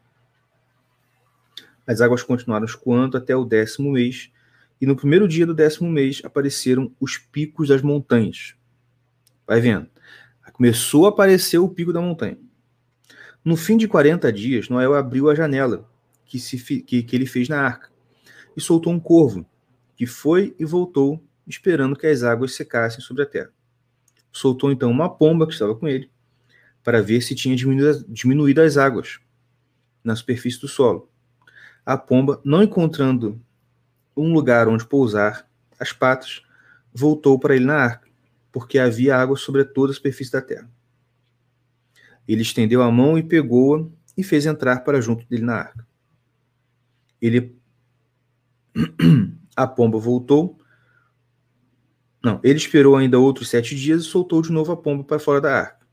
[1.85, 4.31] As águas continuaram escoando até o décimo mês,
[4.81, 8.55] e no primeiro dia do décimo mês apareceram os picos das montanhas.
[9.47, 9.89] Vai vendo.
[10.53, 12.39] Começou a aparecer o pico da montanha.
[13.45, 15.89] No fim de 40 dias, Noé abriu a janela
[16.25, 17.88] que, se, que, que ele fez na arca
[18.59, 19.47] e soltou um corvo,
[19.95, 23.53] que foi e voltou, esperando que as águas secassem sobre a terra.
[24.33, 26.11] Soltou então uma pomba que estava com ele,
[26.83, 29.21] para ver se tinha diminuído, as águas
[30.03, 31.09] na superfície do solo.
[31.87, 33.41] A pomba, não encontrando
[34.17, 35.49] um lugar onde pousar
[35.79, 36.43] as patas,
[36.93, 38.09] voltou para ele na arca,
[38.51, 40.69] porque havia água sobre toda a superfície da terra.
[42.27, 43.87] Ele estendeu a mão e pegou-a
[44.17, 45.87] e fez entrar para junto dele na arca.
[47.23, 47.58] Ele
[49.57, 50.59] a pomba voltou.
[52.23, 55.41] Não, ele esperou ainda outros sete dias e soltou de novo a pomba para fora
[55.41, 55.87] da arca.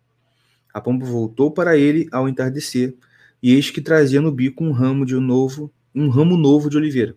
[0.74, 2.96] A pomba voltou para ele ao entardecer,
[3.42, 6.78] e eis que trazia no bico um ramo de um novo, um ramo novo de
[6.78, 7.16] oliveira.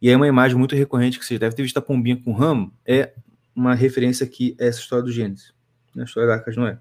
[0.00, 2.72] E aí uma imagem muito recorrente que você deve ter visto a pombinha com ramo,
[2.86, 3.12] é
[3.54, 5.52] uma referência aqui a essa história do Gênesis,
[5.94, 6.78] na história da Arca de Noé.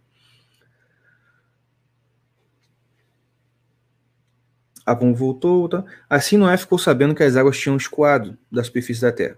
[4.85, 5.85] A pomba voltou, tá?
[6.09, 9.37] assim Noé ficou sabendo que as águas tinham escoado da superfície da terra.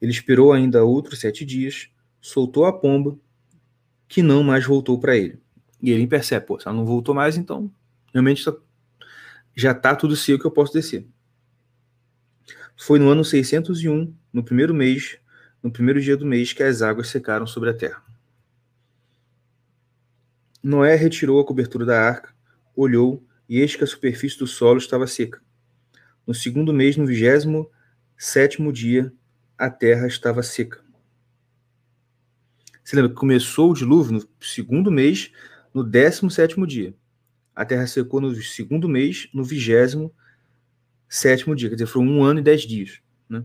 [0.00, 3.18] Ele esperou ainda outros sete dias, soltou a pomba
[4.06, 5.38] que não mais voltou para ele.
[5.82, 7.70] E ele percebe, pô, se ela não voltou mais, então
[8.12, 8.44] realmente
[9.54, 11.06] já está tudo seco que eu posso descer.
[12.76, 15.18] Foi no ano 601, no primeiro mês,
[15.62, 18.02] no primeiro dia do mês, que as águas secaram sobre a terra.
[20.62, 22.32] Noé retirou a cobertura da arca,
[22.74, 25.40] olhou, e eis que a superfície do solo estava seca.
[26.26, 27.70] No segundo mês, no vigésimo
[28.16, 29.12] sétimo dia,
[29.56, 30.84] a terra estava seca.
[32.84, 35.30] Você lembra que começou o dilúvio no segundo mês,
[35.74, 36.94] no 17 dia.
[37.54, 40.14] A terra secou no segundo mês, no vigésimo
[41.08, 41.68] sétimo dia.
[41.68, 43.00] Quer dizer, foram um ano e dez dias.
[43.28, 43.44] Né?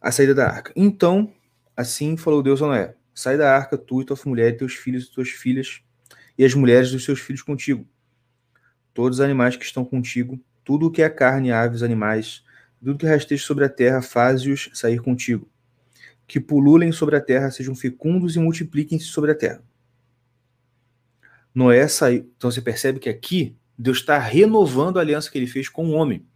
[0.00, 0.72] A saída da arca.
[0.74, 1.32] Então,
[1.76, 5.04] assim falou Deus a Noé: Sai da arca, tu e tua mulher, e teus filhos
[5.04, 5.82] e tuas filhas,
[6.36, 7.86] e as mulheres dos seus filhos contigo.
[8.94, 12.44] Todos os animais que estão contigo, tudo o que é carne, aves, animais,
[12.78, 15.48] tudo que rasteja sobre a terra, faze-os sair contigo.
[16.26, 19.62] Que pululem sobre a terra, sejam fecundos e multipliquem-se sobre a terra.
[21.54, 22.30] Noé saiu.
[22.36, 25.92] Então você percebe que aqui Deus está renovando a aliança que ele fez com o
[25.92, 26.26] homem.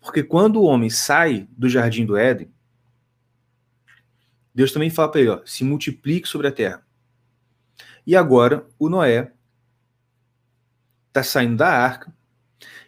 [0.00, 2.50] Porque quando o homem sai do jardim do Éden,
[4.54, 6.84] Deus também fala para ele: ó, se multiplique sobre a terra.
[8.06, 9.32] E agora o Noé
[11.18, 12.12] está saindo da arca.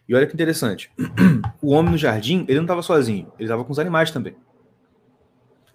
[0.08, 0.90] E olha que interessante.
[1.60, 4.36] O homem no jardim, ele não estava sozinho, ele estava com os animais também.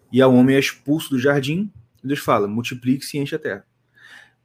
[0.09, 1.69] E o homem é expulso do jardim,
[2.01, 3.65] e Deus fala: multiplique-se e enche a terra.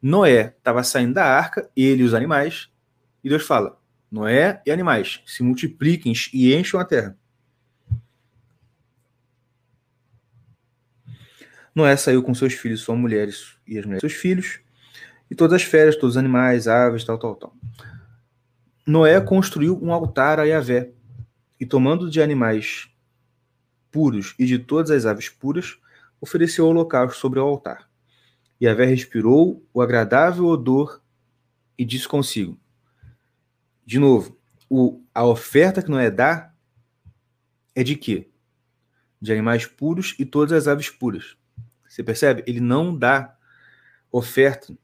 [0.02, 2.68] Noé estava saindo da arca, ele e os animais,
[3.22, 3.78] e Deus fala:
[4.10, 7.16] Noé e animais se multipliquem e encham a terra.
[11.72, 14.58] Noé saiu com seus filhos, suas mulheres e as mulheres seus filhos,
[15.30, 17.54] e todas as férias, todos os animais, aves, tal, tal, tal.
[18.88, 20.94] Noé construiu um altar a Yahvé,
[21.60, 22.88] e tomando de animais
[23.90, 25.78] puros e de todas as aves puras,
[26.18, 27.86] ofereceu o holocausto sobre o altar.
[28.58, 31.02] Yahvé respirou o agradável odor
[31.76, 32.58] e disse consigo:
[33.84, 34.38] De novo,
[34.70, 36.54] o, a oferta que Noé dá
[37.74, 38.30] é de quê?
[39.20, 41.36] De animais puros e todas as aves puras.
[41.86, 42.42] Você percebe?
[42.46, 43.36] Ele não dá
[44.10, 44.74] oferta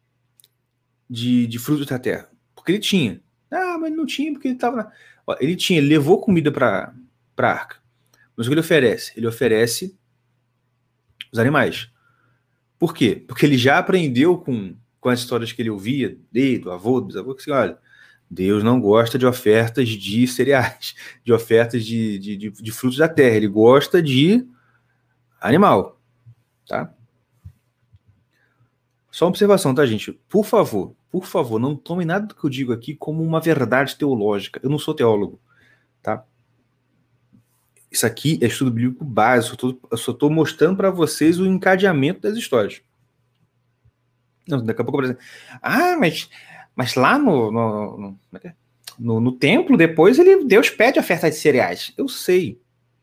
[1.09, 2.29] de, de frutos da terra.
[2.55, 3.24] Porque ele tinha.
[3.55, 4.93] Ah, mas não tinha porque ele estava.
[5.41, 6.93] Ele tinha, ele levou comida para
[7.39, 7.77] a arca.
[8.37, 9.13] Mas o que ele oferece?
[9.17, 9.97] Ele oferece
[11.33, 11.91] os animais.
[12.79, 13.25] Por quê?
[13.27, 17.07] Porque ele já aprendeu com, com as histórias que ele ouvia, dele, do avô, do
[17.07, 17.79] bisavô, que assim, olha,
[18.31, 20.95] Deus não gosta de ofertas de cereais,
[21.25, 23.37] de ofertas de, de, de, de frutos da terra.
[23.37, 24.47] Ele gosta de
[25.41, 26.01] animal.
[26.67, 26.93] Tá?
[29.15, 30.11] Só uma observação, tá, gente?
[30.29, 33.95] Por favor, por favor, não tome nada do que eu digo aqui como uma verdade
[33.95, 34.59] teológica.
[34.61, 35.41] Eu não sou teólogo,
[36.03, 36.25] tá?
[37.89, 39.79] Isso aqui é estudo bíblico básico.
[39.89, 42.83] Eu só estou mostrando para vocês o encadeamento das histórias.
[44.49, 45.19] Não, daqui a pouco vou dizer,
[45.63, 46.29] ah, mas,
[46.75, 48.55] mas lá no no, no, é é?
[48.99, 51.95] no, no templo, depois ele Deus pede oferta de cereais.
[51.97, 52.61] Eu sei,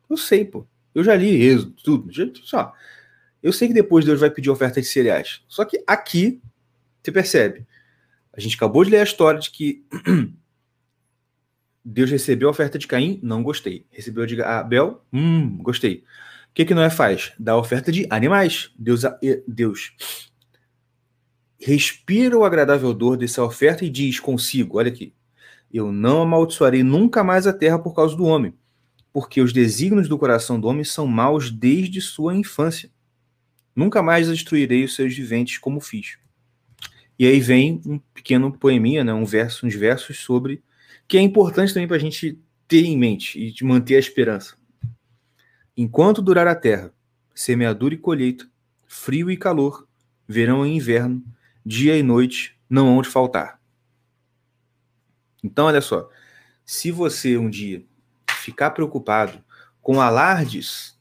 [0.09, 0.67] eu sei, pô.
[0.93, 2.11] Eu já li Êxodo, tudo.
[2.43, 2.73] Só.
[3.41, 5.41] Eu sei que depois Deus vai pedir oferta de cereais.
[5.47, 6.41] Só que aqui,
[7.01, 7.65] você percebe,
[8.33, 9.83] a gente acabou de ler a história de que
[11.83, 13.85] Deus recebeu a oferta de Caim, não gostei.
[13.89, 16.03] Recebeu de Abel, hum, gostei.
[16.49, 17.33] O que que Noé faz?
[17.39, 18.71] Dá oferta de animais.
[18.77, 19.01] Deus,
[19.47, 19.93] Deus
[21.61, 25.13] respira o agradável odor dessa oferta e diz consigo, olha aqui,
[25.71, 28.53] eu não amaldiçoarei nunca mais a terra por causa do homem,
[29.13, 32.89] porque os desígnios do coração do homem são maus desde sua infância.
[33.75, 36.17] Nunca mais destruirei os seus viventes como fiz.
[37.17, 40.63] E aí vem um pequeno poeminha, né, um verso, uns versos sobre
[41.07, 44.55] que é importante também para a gente ter em mente e de manter a esperança.
[45.75, 46.93] Enquanto durar a terra,
[47.35, 48.49] semeadura e colheita,
[48.87, 49.87] frio e calor,
[50.27, 51.23] verão e inverno,
[51.65, 53.59] dia e noite não hão de faltar.
[55.43, 56.09] Então, olha só,
[56.65, 57.83] se você um dia
[58.37, 59.43] ficar preocupado
[59.81, 60.97] com alardes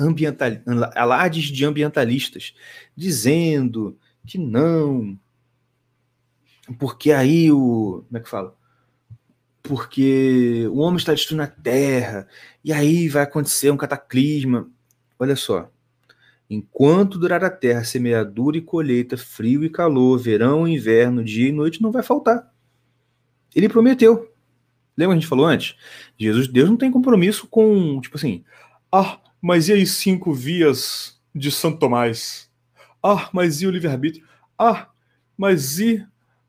[0.00, 0.50] ambiental,
[0.94, 2.54] alardes de ambientalistas,
[2.96, 5.18] dizendo que não,
[6.78, 8.04] porque aí o.
[8.06, 8.56] Como é que fala?
[9.62, 12.26] Porque o homem está destruindo a terra,
[12.64, 14.68] e aí vai acontecer um cataclisma.
[15.18, 15.70] Olha só.
[16.48, 21.52] Enquanto durar a terra, semeadura e colheita, frio e calor, verão e inverno, dia e
[21.52, 22.52] noite, não vai faltar.
[23.54, 24.32] Ele prometeu.
[24.96, 25.76] Lembra que a gente falou antes?
[26.18, 28.44] Jesus, Deus não tem compromisso com, tipo assim,
[28.90, 32.50] ah, mas e as cinco vias de Santo Tomás?
[33.02, 34.26] Ah, mas e o livre-arbítrio?
[34.58, 34.88] Ah,
[35.36, 36.04] mas e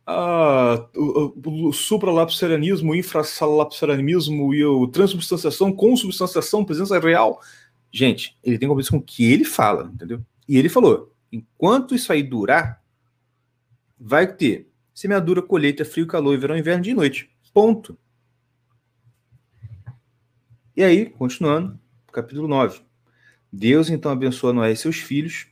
[0.06, 7.40] ah, o, o supralapsarianismo, o infralapsarianismo e o transubstanciação, consubstanciação, presença real?
[7.92, 10.22] Gente, ele tem compromisso com o que ele fala, entendeu?
[10.48, 12.84] E ele falou: enquanto isso aí durar,
[14.00, 17.30] vai ter semeadura, colheita, frio, calor, verão, inverno, dia e noite.
[17.54, 17.98] Ponto.
[20.76, 21.80] E aí, continuando,
[22.12, 22.82] capítulo 9.
[23.52, 25.48] Deus então abençoa Noé e seus filhos.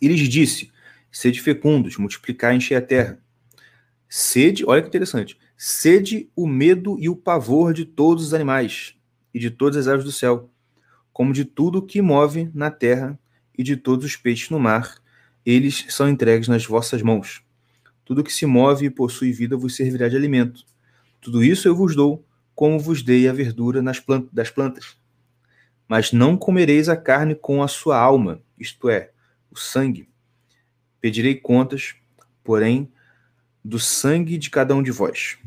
[0.00, 0.70] E lhes disse:
[1.10, 3.18] Sede fecundos, multiplicar e encher a terra.
[4.08, 8.94] Sede, olha que interessante, sede o medo e o pavor de todos os animais
[9.32, 10.50] e de todas as aves do céu,
[11.12, 13.18] como de tudo que move na terra
[13.56, 15.02] e de todos os peixes no mar,
[15.44, 17.42] eles são entregues nas vossas mãos.
[18.04, 20.64] Tudo que se move e possui vida vos servirá de alimento.
[21.20, 22.24] Tudo isso eu vos dou,
[22.56, 24.96] como vos dei a verdura plant das plantas
[25.88, 29.10] mas não comereis a carne com a sua alma, isto é,
[29.50, 30.08] o sangue.
[31.00, 31.94] Pedirei contas,
[32.42, 32.90] porém,
[33.64, 35.38] do sangue de cada um de vós.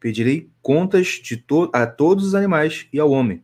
[0.00, 3.42] Pedirei contas to a todos os animais e ao homem.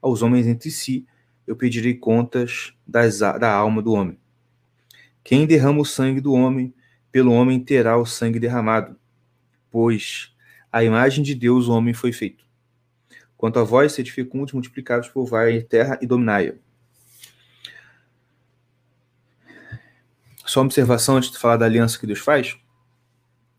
[0.00, 1.06] Aos homens entre si,
[1.46, 4.18] eu pedirei contas da alma do homem.
[5.22, 6.72] Quem derrama o sangue do homem,
[7.12, 8.96] pelo homem terá o sangue derramado,
[9.70, 10.34] pois
[10.70, 12.49] a imagem de Deus o homem foi feito.
[13.40, 16.56] Quanto a vós, sede fecundos, multiplicados, povoai a terra e dominai-a.
[20.44, 22.58] Só uma observação antes de falar da aliança que Deus faz.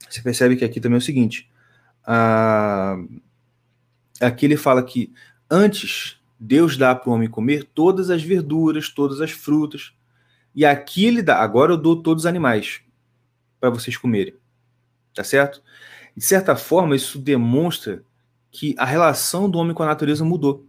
[0.07, 1.49] Você percebe que aqui também é o seguinte:
[2.05, 2.95] ah,
[4.21, 5.11] aqui ele fala que
[5.49, 9.95] antes Deus dá para o homem comer todas as verduras, todas as frutas,
[10.53, 12.81] e aqui ele dá, agora eu dou todos os animais
[13.59, 14.35] para vocês comerem.
[15.15, 15.63] Tá certo?
[16.15, 18.05] De certa forma, isso demonstra
[18.51, 20.65] que a relação do homem com a natureza mudou.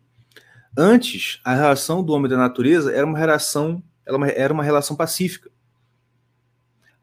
[0.76, 5.50] Antes, a relação do homem da natureza era uma relação, era uma relação pacífica.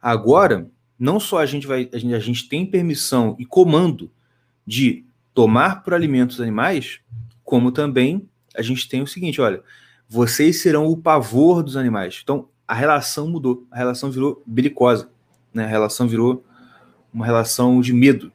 [0.01, 4.09] Agora, não só a gente vai, a gente, a gente tem permissão e comando
[4.65, 6.99] de tomar por alimento os animais,
[7.43, 9.61] como também a gente tem o seguinte, olha,
[10.07, 12.19] vocês serão o pavor dos animais.
[12.23, 15.09] Então, a relação mudou, a relação virou belicosa,
[15.53, 15.65] né?
[15.65, 16.43] A relação virou
[17.13, 18.31] uma relação de medo.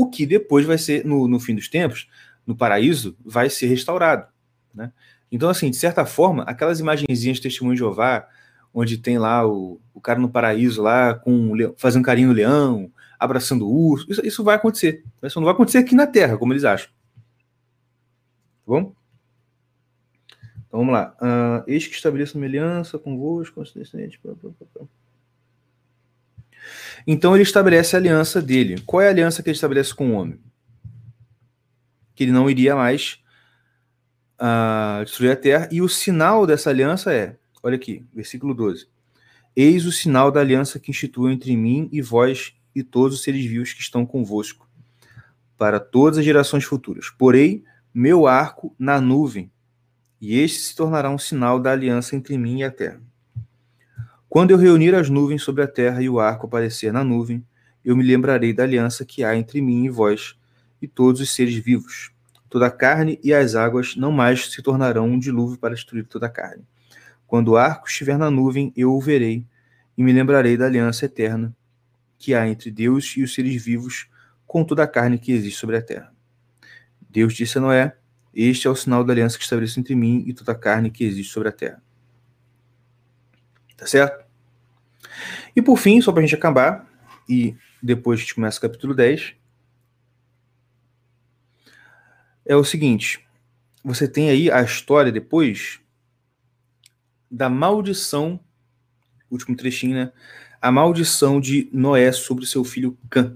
[0.00, 2.08] O que depois vai ser, no, no fim dos tempos,
[2.46, 4.26] no paraíso, vai ser restaurado,
[4.74, 4.90] né?
[5.30, 8.26] Então, assim, de certa forma, aquelas imagenzinhas de testemunho de Jeová,
[8.72, 13.68] onde tem lá o, o cara no paraíso lá com fazendo carinho no leão, abraçando
[13.68, 15.04] o urso, isso, isso vai acontecer.
[15.22, 16.88] Isso não vai acontecer aqui na Terra, como eles acham.
[16.88, 16.92] Tá
[18.66, 18.94] bom?
[20.66, 21.14] Então vamos lá.
[21.20, 23.62] Uh, eis que estabeleça uma aliança convosco,
[27.06, 28.82] Então ele estabelece a aliança dele.
[28.86, 30.38] Qual é a aliança que ele estabelece com o homem?
[32.14, 33.18] Que ele não iria mais
[34.40, 35.68] uh, destruir a terra.
[35.70, 38.88] E o sinal dessa aliança é: olha aqui, versículo 12.
[39.54, 43.44] Eis o sinal da aliança que institui entre mim e vós e todos os seres
[43.44, 44.68] vivos que estão convosco,
[45.58, 47.10] para todas as gerações futuras.
[47.10, 49.50] Porém, meu arco na nuvem
[50.20, 53.00] e este se tornará um sinal da aliança entre mim e a terra.
[54.30, 57.44] Quando eu reunir as nuvens sobre a terra e o arco aparecer na nuvem,
[57.84, 60.38] eu me lembrarei da aliança que há entre mim e vós
[60.80, 62.12] e todos os seres vivos.
[62.48, 66.26] Toda a carne e as águas não mais se tornarão um dilúvio para destruir toda
[66.26, 66.62] a carne.
[67.26, 69.44] Quando o arco estiver na nuvem, eu o verei
[69.98, 71.52] e me lembrarei da aliança eterna
[72.16, 74.08] que há entre Deus e os seres vivos
[74.46, 76.14] com toda a carne que existe sobre a terra.
[77.10, 77.96] Deus disse a Noé:
[78.32, 81.02] este é o sinal da aliança que estabeleço entre mim e toda a carne que
[81.02, 81.82] existe sobre a terra.
[83.80, 84.26] Tá certo?
[85.56, 86.86] E por fim, só para a gente acabar,
[87.26, 89.34] e depois a gente começa o capítulo 10,
[92.44, 93.26] é o seguinte:
[93.82, 95.80] você tem aí a história depois
[97.30, 98.38] da maldição,
[99.30, 100.12] último trechinho, né?
[100.60, 103.34] A maldição de Noé sobre seu filho Cã.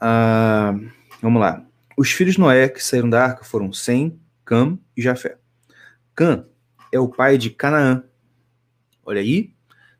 [0.00, 0.72] Ah,
[1.20, 1.66] vamos lá.
[1.96, 5.36] Os filhos de Noé que saíram da arca foram Sem, Cam e Jafé.
[6.14, 6.46] Cam
[6.92, 8.04] é o pai de Canaã.
[9.10, 9.52] Olha aí,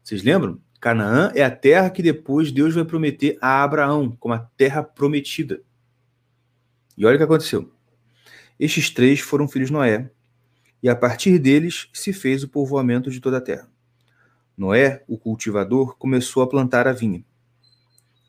[0.05, 0.61] vocês lembram?
[0.81, 5.61] Canaã é a terra que depois Deus vai prometer a Abraão como a terra prometida.
[6.97, 7.73] E olha o que aconteceu.
[8.57, 10.13] Estes três foram filhos de Noé,
[10.81, 13.69] e a partir deles se fez o povoamento de toda a terra.
[14.57, 17.25] Noé, o cultivador, começou a plantar a vinha.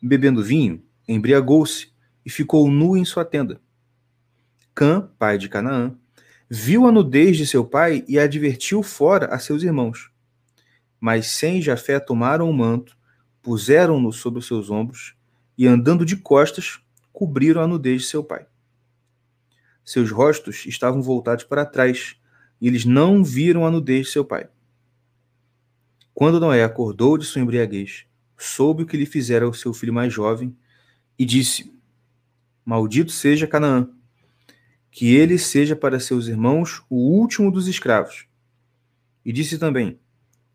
[0.02, 1.92] Bebendo vinho, embriagou-se
[2.26, 3.62] e ficou nu em sua tenda.
[4.74, 5.96] Cã, pai de Canaã,
[6.50, 10.11] viu a nudez de seu pai e advertiu fora a seus irmãos.
[11.02, 12.96] Mas Sem e Jafé tomaram o manto,
[13.42, 15.16] puseram-no sobre os seus ombros
[15.58, 16.80] e, andando de costas,
[17.12, 18.46] cobriram a nudez de seu pai.
[19.84, 22.16] Seus rostos estavam voltados para trás
[22.62, 24.48] e eles não viram a nudez de seu pai.
[26.14, 28.06] Quando Noé acordou de sua embriaguez,
[28.38, 30.56] soube o que lhe fizera o seu filho mais jovem
[31.18, 31.74] e disse:
[32.64, 33.90] Maldito seja Canaã,
[34.92, 38.28] que ele seja para seus irmãos o último dos escravos.
[39.26, 40.00] E disse também: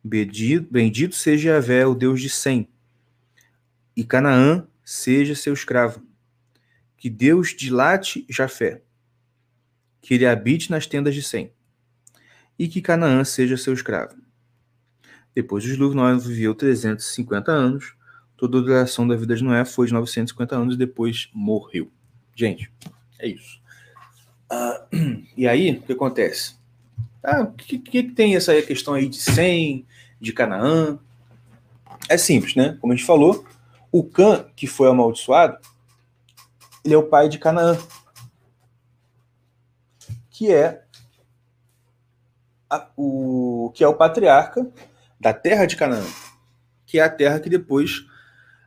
[0.07, 2.69] Bendito seja Yahvé, o Deus de Sem,
[3.97, 6.03] e Canaã seja seu escravo.
[6.97, 8.83] Que Deus dilate Jafé,
[10.01, 11.53] que ele habite nas tendas de Sem,
[12.59, 14.17] e que Canaã seja seu escravo.
[15.35, 17.95] Depois dos dilúvio, Noé viveu 350 anos.
[18.39, 21.91] Toda a duração da vida de Noé foi de 950 anos e depois morreu.
[22.35, 22.73] Gente,
[23.19, 23.61] é isso.
[24.51, 26.55] Uh, e aí, o que acontece?
[27.23, 29.85] Ah, o que, que, tem essa questão aí de Sem,
[30.27, 30.99] de Canaã?
[32.09, 32.77] É simples, né?
[32.81, 33.47] Como a gente falou,
[33.91, 35.59] o Cã, que foi amaldiçoado,
[36.85, 37.79] ele é o pai de Canaã,
[40.31, 40.85] que é
[42.69, 44.71] a, o que é o patriarca
[45.19, 46.05] da terra de Canaã,
[46.85, 48.07] que é a terra que depois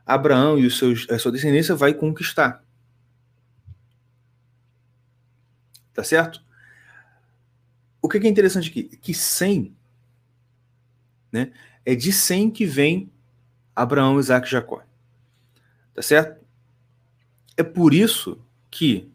[0.04, 2.64] Abraão e os seus, a sua descendência vai conquistar.
[5.92, 6.42] Tá certo?
[8.02, 8.84] O que é interessante aqui?
[8.84, 9.76] Que 100,
[11.32, 11.50] né?
[11.84, 13.10] É de 100 que vem
[13.74, 14.82] Abraão, Isaac e Jacó.
[15.94, 16.40] Tá certo?
[17.56, 18.38] É por isso
[18.70, 19.10] que,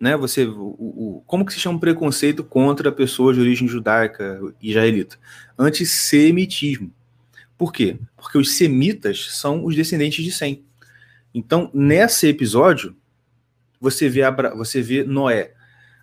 [0.00, 4.40] né, você, o, o, como que se chama um preconceito contra pessoas de origem judaica
[4.60, 5.16] e israelita?
[5.58, 6.92] Antissemitismo.
[7.56, 7.98] Por quê?
[8.16, 10.64] Porque os semitas são os descendentes de Sem.
[11.34, 12.96] Então, nesse episódio,
[13.80, 15.54] você vê, Abra, você vê Noé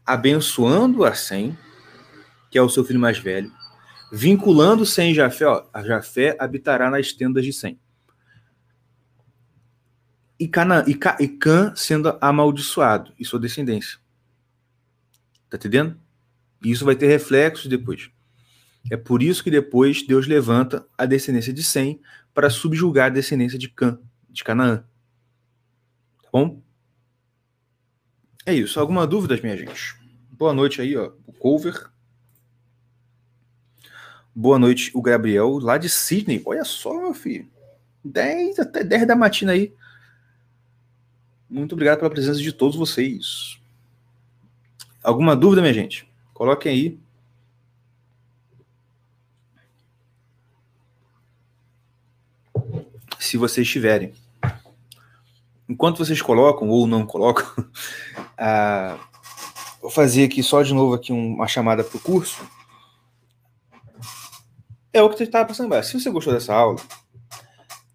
[0.06, 1.58] abençoando a Sem,
[2.52, 3.52] que é o seu filho mais velho,
[4.16, 7.78] vinculando Sem Jafé, ó, a Jafé habitará nas tendas de Sem.
[10.40, 14.00] E, Cana, e, Ca, e Cã sendo amaldiçoado e sua descendência.
[15.50, 16.00] Tá entendendo?
[16.64, 18.10] E isso vai ter reflexos depois.
[18.90, 22.00] É por isso que depois Deus levanta a descendência de Sem
[22.34, 24.00] para subjugar a descendência de Cã,
[24.30, 24.86] de Canaã.
[26.24, 26.62] Tá bom?
[28.46, 28.80] É isso.
[28.80, 29.98] Alguma dúvida, minha gente?
[30.32, 31.12] Boa noite aí, ó.
[31.26, 31.95] O Cover.
[34.38, 36.42] Boa noite, o Gabriel, lá de Sydney.
[36.46, 37.48] Olha só, meu filho.
[38.04, 39.74] 10 até 10 da matina aí.
[41.50, 43.58] Muito obrigado pela presença de todos vocês.
[45.02, 46.06] Alguma dúvida, minha gente?
[46.34, 47.00] Coloquem aí.
[53.18, 54.14] Se vocês tiverem.
[55.70, 57.48] Enquanto vocês colocam ou não colocam,
[58.38, 59.00] ah,
[59.82, 62.46] vou fazer aqui só de novo aqui uma chamada para o curso.
[64.96, 65.84] É o que você estava passando.
[65.84, 66.78] Se você gostou dessa aula,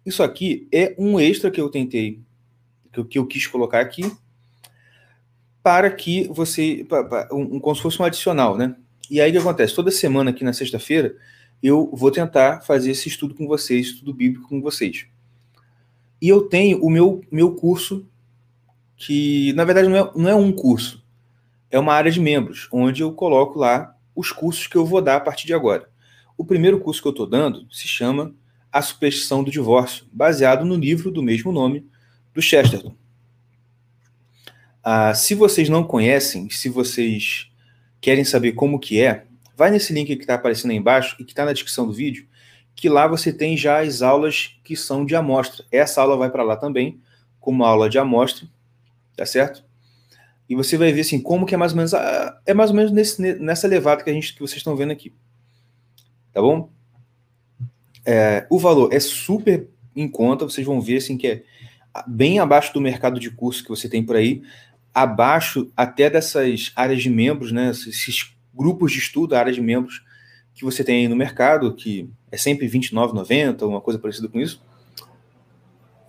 [0.05, 2.21] isso aqui é um extra que eu tentei,
[2.93, 4.15] que eu, que eu quis colocar aqui,
[5.63, 6.85] para que você,
[7.31, 8.75] um, como se fosse um adicional, né?
[9.09, 9.73] E aí o que acontece?
[9.73, 11.15] Toda semana aqui na sexta-feira,
[11.63, 15.07] eu vou tentar fazer esse estudo com vocês, estudo bíblico com vocês.
[16.21, 18.07] E eu tenho o meu, meu curso,
[18.95, 21.03] que na verdade não é, não é um curso,
[21.71, 25.15] é uma área de membros, onde eu coloco lá os cursos que eu vou dar
[25.15, 25.90] a partir de agora.
[26.41, 28.33] O primeiro curso que eu estou dando se chama
[28.71, 31.85] A Superstição do Divórcio, baseado no livro do mesmo nome
[32.33, 32.95] do Chesterton.
[34.83, 37.51] Ah, se vocês não conhecem, se vocês
[38.01, 41.31] querem saber como que é, vai nesse link que está aparecendo aí embaixo e que
[41.31, 42.27] está na descrição do vídeo,
[42.73, 45.63] que lá você tem já as aulas que são de amostra.
[45.71, 46.99] Essa aula vai para lá também,
[47.39, 48.47] como aula de amostra,
[49.15, 49.63] tá certo?
[50.49, 52.91] E você vai ver assim como que é mais ou menos é mais ou menos
[52.91, 55.13] nesse, nessa levada que a gente que vocês estão vendo aqui,
[56.33, 56.69] tá bom?
[58.05, 61.43] É, o valor é super em conta, vocês vão ver assim que é
[62.07, 64.41] bem abaixo do mercado de curso que você tem por aí,
[64.93, 67.71] abaixo até dessas áreas de membros, né?
[67.71, 70.03] Esses grupos de estudo, áreas de membros
[70.53, 74.61] que você tem aí no mercado, que é sempre R$29,90, uma coisa parecida com isso.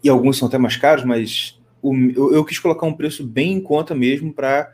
[0.02, 3.52] E alguns são até mais caros, mas o, eu, eu, quis colocar um preço bem
[3.52, 4.72] em conta mesmo para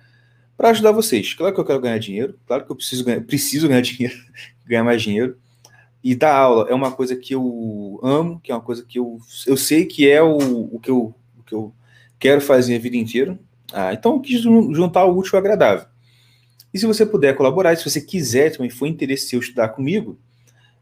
[0.59, 1.34] ajudar vocês.
[1.34, 4.16] Claro que eu quero ganhar dinheiro, claro que eu preciso ganhar, preciso ganhar dinheiro,
[4.69, 5.37] ganhar mais dinheiro.
[6.03, 9.19] E dar aula é uma coisa que eu amo, que é uma coisa que eu,
[9.47, 11.73] eu sei que é o, o, que, eu, o que eu
[12.19, 13.38] quero fazer a vida inteira.
[13.72, 15.87] Ah, então eu quis juntar o útil ao agradável.
[16.72, 20.18] E se você puder colaborar, se você quiser também for interesse seu estudar comigo,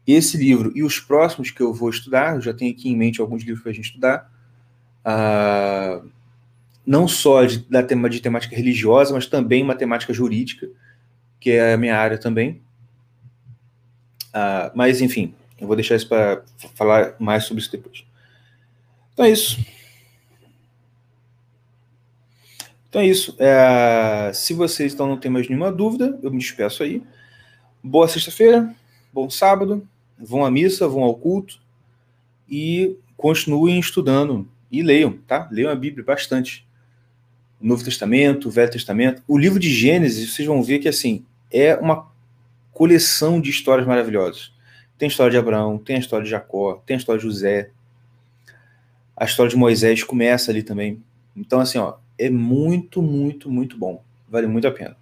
[0.05, 3.19] esse livro e os próximos que eu vou estudar, eu já tenho aqui em mente
[3.19, 4.31] alguns livros para a gente estudar,
[5.05, 6.09] uh,
[6.85, 10.69] não só de, da tema, de temática religiosa, mas também matemática jurídica,
[11.39, 12.61] que é a minha área também.
[14.37, 16.43] Uh, mas, enfim, eu vou deixar isso para
[16.75, 18.05] falar mais sobre isso depois.
[19.13, 19.65] Então é isso.
[22.89, 23.35] Então é isso.
[23.39, 27.01] É, se vocês então não têm mais nenhuma dúvida, eu me despeço aí.
[27.83, 28.73] Boa sexta-feira,
[29.11, 29.87] bom sábado
[30.19, 31.59] vão à missa, vão ao culto
[32.49, 35.47] e continuem estudando e leiam, tá?
[35.51, 36.65] Leiam a Bíblia bastante.
[37.59, 39.23] Novo Testamento, Velho Testamento.
[39.27, 42.07] O livro de Gênesis, vocês vão ver que assim, é uma
[42.77, 44.53] coleção de histórias maravilhosas.
[44.99, 47.71] Tem a história de Abraão, tem a história de Jacó, tem a história de José.
[49.15, 51.03] A história de Moisés começa ali também.
[51.35, 54.03] Então, assim, ó, é muito, muito, muito bom.
[54.29, 54.95] Vale muito a pena.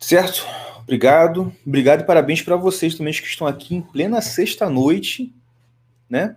[0.00, 0.46] Certo?
[0.80, 1.54] Obrigado.
[1.66, 5.34] Obrigado e parabéns para vocês também que estão aqui em plena sexta-noite,
[6.08, 6.34] né?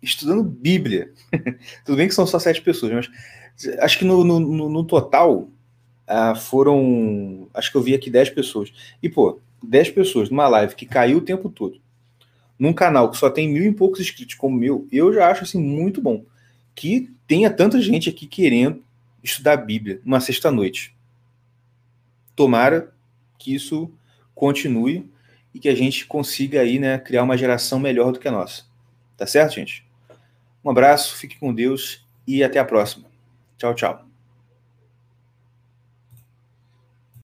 [0.00, 1.12] Estudando Bíblia.
[1.84, 3.10] Tudo bem que são só sete pessoas, mas
[3.80, 5.48] acho que no, no, no total
[6.06, 7.48] ah, foram.
[7.54, 8.72] Acho que eu vi aqui dez pessoas.
[9.02, 11.80] E, pô, dez pessoas numa live que caiu o tempo todo,
[12.58, 15.60] num canal que só tem mil e poucos inscritos como meu, eu já acho assim
[15.60, 16.24] muito bom.
[16.74, 18.82] Que tenha tanta gente aqui querendo
[19.22, 20.94] estudar Bíblia numa sexta-noite.
[22.36, 22.92] Tomara
[23.38, 23.90] que isso
[24.34, 25.08] continue
[25.54, 28.64] e que a gente consiga aí, né, criar uma geração melhor do que a nossa.
[29.16, 29.86] Tá certo, gente?
[30.64, 33.06] Um abraço, fique com Deus e até a próxima.
[33.56, 34.13] Tchau, tchau.